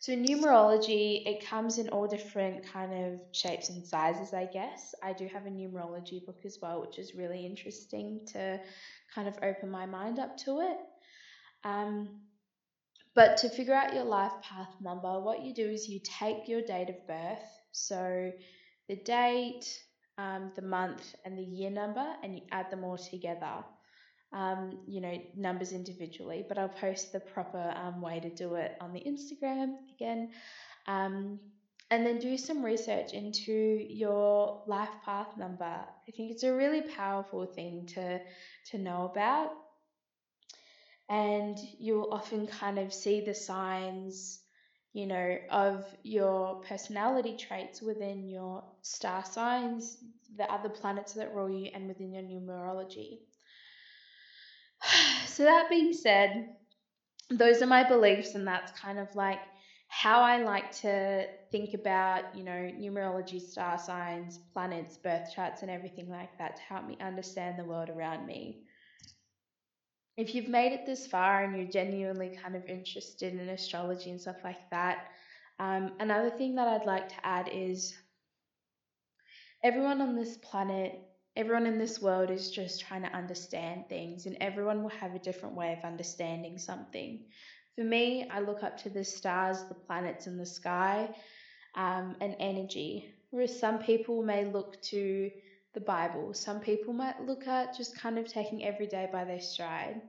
So 0.00 0.12
numerology, 0.12 1.26
it 1.26 1.46
comes 1.46 1.78
in 1.78 1.88
all 1.88 2.06
different 2.06 2.66
kind 2.70 2.92
of 2.92 3.20
shapes 3.32 3.70
and 3.70 3.86
sizes, 3.86 4.34
I 4.34 4.44
guess. 4.44 4.94
I 5.02 5.14
do 5.14 5.26
have 5.28 5.46
a 5.46 5.50
numerology 5.50 6.24
book 6.26 6.40
as 6.44 6.58
well, 6.60 6.82
which 6.82 6.98
is 6.98 7.14
really 7.14 7.46
interesting 7.46 8.20
to 8.32 8.60
kind 9.14 9.28
of 9.28 9.38
open 9.42 9.70
my 9.70 9.86
mind 9.86 10.18
up 10.18 10.36
to 10.44 10.60
it. 10.60 10.76
Um, 11.64 12.20
but 13.14 13.38
to 13.38 13.48
figure 13.48 13.72
out 13.72 13.94
your 13.94 14.04
life 14.04 14.32
path 14.42 14.74
number, 14.80 15.20
what 15.20 15.42
you 15.42 15.54
do 15.54 15.66
is 15.66 15.88
you 15.88 16.00
take 16.04 16.48
your 16.48 16.60
date 16.60 16.90
of 16.90 17.06
birth, 17.06 17.48
so 17.72 18.30
the 18.88 18.96
date, 18.96 19.64
um, 20.18 20.52
the 20.56 20.62
month, 20.62 21.14
and 21.24 21.36
the 21.38 21.42
year 21.42 21.70
number, 21.70 22.06
and 22.22 22.36
you 22.36 22.42
add 22.50 22.70
them 22.70 22.84
all 22.84 22.98
together 22.98 23.64
um, 24.34 24.80
you 24.86 25.00
know, 25.00 25.16
numbers 25.36 25.72
individually, 25.72 26.44
but 26.48 26.58
I'll 26.58 26.68
post 26.68 27.12
the 27.12 27.20
proper 27.20 27.72
um, 27.76 28.02
way 28.02 28.18
to 28.18 28.30
do 28.30 28.56
it 28.56 28.76
on 28.80 28.92
the 28.92 29.00
Instagram 29.00 29.76
again. 29.94 30.30
Um, 30.88 31.38
and 31.90 32.04
then 32.04 32.18
do 32.18 32.36
some 32.36 32.64
research 32.64 33.12
into 33.12 33.52
your 33.52 34.64
life 34.66 34.90
path 35.04 35.28
number. 35.38 35.64
I 35.64 36.10
think 36.16 36.32
it's 36.32 36.42
a 36.42 36.52
really 36.52 36.82
powerful 36.82 37.46
thing 37.46 37.86
to 37.94 38.20
to 38.70 38.78
know 38.78 39.04
about. 39.04 39.52
And 41.08 41.56
you'll 41.78 42.10
often 42.10 42.46
kind 42.46 42.78
of 42.78 42.92
see 42.92 43.20
the 43.20 43.34
signs, 43.34 44.40
you 44.94 45.06
know, 45.06 45.38
of 45.50 45.84
your 46.04 46.62
personality 46.62 47.36
traits 47.36 47.82
within 47.82 48.28
your 48.28 48.64
star 48.82 49.24
signs, 49.24 49.98
the 50.36 50.50
other 50.50 50.68
planets 50.68 51.14
that 51.14 51.34
rule 51.34 51.50
you, 51.50 51.70
and 51.74 51.88
within 51.88 52.12
your 52.12 52.22
numerology. 52.22 53.18
so 55.26 55.42
that 55.44 55.68
being 55.68 55.92
said, 55.92 56.54
those 57.28 57.60
are 57.60 57.66
my 57.66 57.82
beliefs, 57.82 58.36
and 58.36 58.46
that's 58.46 58.72
kind 58.80 59.00
of 59.00 59.14
like 59.16 59.40
how 59.88 60.20
I 60.20 60.42
like 60.42 60.70
to 60.82 61.26
think 61.50 61.74
about, 61.74 62.36
you 62.36 62.44
know, 62.44 62.52
numerology, 62.52 63.40
star 63.40 63.78
signs, 63.78 64.38
planets, 64.52 64.96
birth 64.96 65.32
charts, 65.34 65.62
and 65.62 65.70
everything 65.70 66.08
like 66.08 66.38
that 66.38 66.56
to 66.56 66.62
help 66.62 66.86
me 66.86 66.96
understand 67.00 67.58
the 67.58 67.64
world 67.64 67.90
around 67.90 68.26
me. 68.26 68.62
If 70.16 70.34
you've 70.34 70.48
made 70.48 70.72
it 70.72 70.86
this 70.86 71.06
far 71.06 71.44
and 71.44 71.56
you're 71.56 71.70
genuinely 71.70 72.38
kind 72.40 72.54
of 72.54 72.64
interested 72.66 73.34
in 73.34 73.48
astrology 73.48 74.10
and 74.10 74.20
stuff 74.20 74.36
like 74.44 74.70
that, 74.70 75.08
um, 75.58 75.92
another 76.00 76.30
thing 76.30 76.54
that 76.56 76.68
I'd 76.68 76.86
like 76.86 77.08
to 77.08 77.26
add 77.26 77.48
is 77.52 77.94
everyone 79.62 80.00
on 80.00 80.14
this 80.14 80.36
planet 80.36 81.00
everyone 81.36 81.66
in 81.66 81.78
this 81.78 82.00
world 82.00 82.30
is 82.30 82.50
just 82.50 82.80
trying 82.80 83.02
to 83.02 83.12
understand 83.12 83.88
things, 83.88 84.26
and 84.26 84.36
everyone 84.40 84.82
will 84.82 84.90
have 84.90 85.14
a 85.14 85.18
different 85.18 85.54
way 85.54 85.72
of 85.72 85.84
understanding 85.84 86.58
something. 86.58 87.24
For 87.74 87.82
me, 87.82 88.28
I 88.30 88.40
look 88.40 88.62
up 88.62 88.76
to 88.82 88.90
the 88.90 89.04
stars, 89.04 89.64
the 89.64 89.74
planets, 89.74 90.26
and 90.26 90.38
the 90.38 90.46
sky, 90.46 91.08
um, 91.74 92.16
and 92.20 92.36
energy. 92.38 93.12
Whereas 93.30 93.58
some 93.58 93.80
people 93.80 94.22
may 94.22 94.44
look 94.44 94.80
to 94.82 95.30
the 95.74 95.80
Bible, 95.80 96.32
some 96.32 96.60
people 96.60 96.92
might 96.92 97.26
look 97.26 97.46
at 97.46 97.76
just 97.76 97.98
kind 97.98 98.18
of 98.18 98.26
taking 98.26 98.64
every 98.64 98.86
day 98.86 99.08
by 99.12 99.24
their 99.24 99.40
stride. 99.40 100.00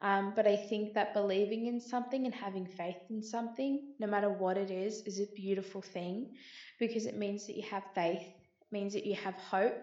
Um, 0.00 0.32
but 0.34 0.46
I 0.46 0.56
think 0.56 0.94
that 0.94 1.14
believing 1.14 1.66
in 1.66 1.80
something 1.80 2.24
and 2.24 2.34
having 2.34 2.66
faith 2.66 2.98
in 3.10 3.22
something, 3.22 3.94
no 3.98 4.06
matter 4.06 4.28
what 4.28 4.58
it 4.58 4.70
is, 4.70 5.02
is 5.02 5.20
a 5.20 5.26
beautiful 5.34 5.80
thing 5.80 6.34
because 6.78 7.06
it 7.06 7.16
means 7.16 7.46
that 7.46 7.56
you 7.56 7.62
have 7.70 7.84
faith, 7.94 8.20
it 8.20 8.72
means 8.72 8.92
that 8.94 9.06
you 9.06 9.14
have 9.14 9.34
hope. 9.34 9.76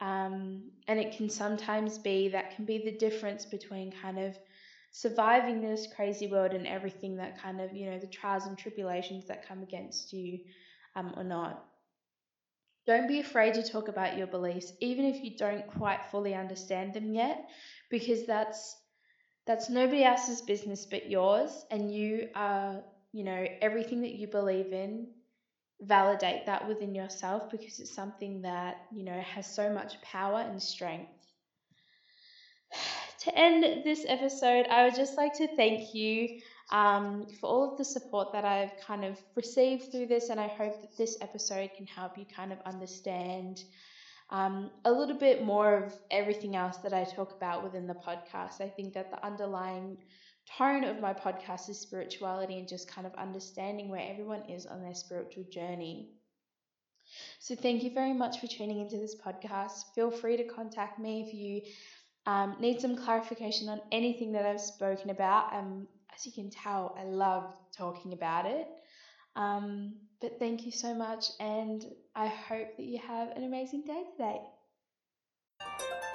Um, 0.00 0.70
and 0.86 0.98
it 0.98 1.16
can 1.16 1.28
sometimes 1.28 1.98
be 1.98 2.28
that 2.28 2.54
can 2.54 2.64
be 2.64 2.78
the 2.78 2.96
difference 2.98 3.44
between 3.44 3.90
kind 3.90 4.18
of 4.18 4.36
surviving 4.90 5.60
this 5.60 5.88
crazy 5.94 6.26
world 6.26 6.52
and 6.52 6.66
everything 6.66 7.16
that 7.16 7.40
kind 7.40 7.60
of, 7.60 7.72
you 7.72 7.90
know, 7.90 7.98
the 7.98 8.06
trials 8.06 8.46
and 8.46 8.56
tribulations 8.56 9.26
that 9.26 9.46
come 9.46 9.62
against 9.62 10.12
you 10.12 10.40
um, 10.94 11.12
or 11.16 11.24
not. 11.24 11.67
Don't 12.88 13.06
be 13.06 13.20
afraid 13.20 13.54
to 13.54 13.62
talk 13.62 13.88
about 13.88 14.16
your 14.18 14.26
beliefs, 14.26 14.72
even 14.80 15.04
if 15.04 15.22
you 15.22 15.36
don't 15.36 15.66
quite 15.68 16.06
fully 16.10 16.34
understand 16.34 16.94
them 16.94 17.12
yet, 17.14 17.48
because 17.90 18.26
that's 18.26 18.76
that's 19.46 19.68
nobody 19.70 20.04
else's 20.04 20.40
business 20.40 20.86
but 20.86 21.10
yours, 21.10 21.66
and 21.70 21.94
you 21.94 22.30
are, 22.34 22.82
you 23.12 23.24
know, 23.24 23.46
everything 23.62 24.00
that 24.02 24.14
you 24.14 24.26
believe 24.26 24.72
in. 24.72 25.08
Validate 25.82 26.46
that 26.46 26.66
within 26.66 26.94
yourself 26.94 27.50
because 27.50 27.78
it's 27.78 27.94
something 27.94 28.42
that, 28.42 28.86
you 28.90 29.04
know, 29.04 29.20
has 29.20 29.46
so 29.46 29.70
much 29.72 30.00
power 30.02 30.40
and 30.40 30.60
strength 30.60 31.17
to 33.20 33.38
end 33.38 33.84
this 33.84 34.04
episode, 34.06 34.66
I 34.68 34.84
would 34.84 34.94
just 34.94 35.16
like 35.16 35.34
to 35.34 35.48
thank 35.56 35.94
you 35.94 36.40
um, 36.70 37.26
for 37.40 37.46
all 37.48 37.72
of 37.72 37.78
the 37.78 37.84
support 37.84 38.32
that 38.32 38.44
I've 38.44 38.76
kind 38.86 39.04
of 39.04 39.18
received 39.34 39.90
through 39.90 40.06
this, 40.06 40.28
and 40.28 40.40
I 40.40 40.48
hope 40.48 40.80
that 40.80 40.96
this 40.96 41.16
episode 41.20 41.70
can 41.76 41.86
help 41.86 42.18
you 42.18 42.24
kind 42.26 42.52
of 42.52 42.58
understand 42.66 43.62
um, 44.30 44.70
a 44.84 44.92
little 44.92 45.18
bit 45.18 45.44
more 45.44 45.84
of 45.84 45.92
everything 46.10 46.54
else 46.54 46.76
that 46.78 46.92
I 46.92 47.04
talk 47.04 47.32
about 47.32 47.64
within 47.64 47.86
the 47.86 47.94
podcast. 47.94 48.60
I 48.60 48.68
think 48.68 48.94
that 48.94 49.10
the 49.10 49.24
underlying 49.24 49.98
tone 50.58 50.84
of 50.84 51.00
my 51.00 51.14
podcast 51.14 51.68
is 51.68 51.78
spirituality 51.80 52.58
and 52.58 52.68
just 52.68 52.90
kind 52.90 53.06
of 53.06 53.14
understanding 53.14 53.88
where 53.88 54.06
everyone 54.06 54.42
is 54.48 54.66
on 54.66 54.82
their 54.82 54.94
spiritual 54.94 55.44
journey. 55.50 56.10
So, 57.40 57.54
thank 57.54 57.82
you 57.82 57.90
very 57.94 58.12
much 58.12 58.38
for 58.38 58.46
tuning 58.46 58.80
into 58.80 58.98
this 58.98 59.16
podcast. 59.16 59.94
Feel 59.94 60.10
free 60.10 60.36
to 60.36 60.44
contact 60.44 60.98
me 60.98 61.22
if 61.22 61.32
you 61.32 61.62
um, 62.28 62.56
need 62.60 62.78
some 62.78 62.94
clarification 62.94 63.70
on 63.70 63.80
anything 63.90 64.32
that 64.32 64.44
I've 64.44 64.60
spoken 64.60 65.08
about. 65.08 65.54
Um, 65.54 65.88
as 66.14 66.26
you 66.26 66.32
can 66.32 66.50
tell, 66.50 66.94
I 67.00 67.04
love 67.04 67.54
talking 67.74 68.12
about 68.12 68.44
it. 68.44 68.68
Um, 69.34 69.94
but 70.20 70.38
thank 70.38 70.66
you 70.66 70.72
so 70.72 70.94
much, 70.94 71.24
and 71.40 71.82
I 72.14 72.26
hope 72.26 72.76
that 72.76 72.84
you 72.84 72.98
have 72.98 73.30
an 73.30 73.44
amazing 73.44 73.84
day 73.86 74.02
today. 74.12 74.40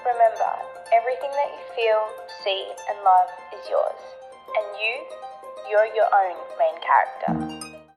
Remember, 0.06 0.52
everything 0.94 1.32
that 1.32 1.50
you 1.50 1.66
feel, 1.76 2.06
see, 2.44 2.68
and 2.90 3.00
love 3.04 3.30
is 3.52 3.68
yours, 3.68 4.02
and 4.56 4.66
you, 4.80 5.72
you're 5.72 5.96
your 5.96 6.10
own 6.14 6.36
main 6.60 6.80
character. 6.84 7.73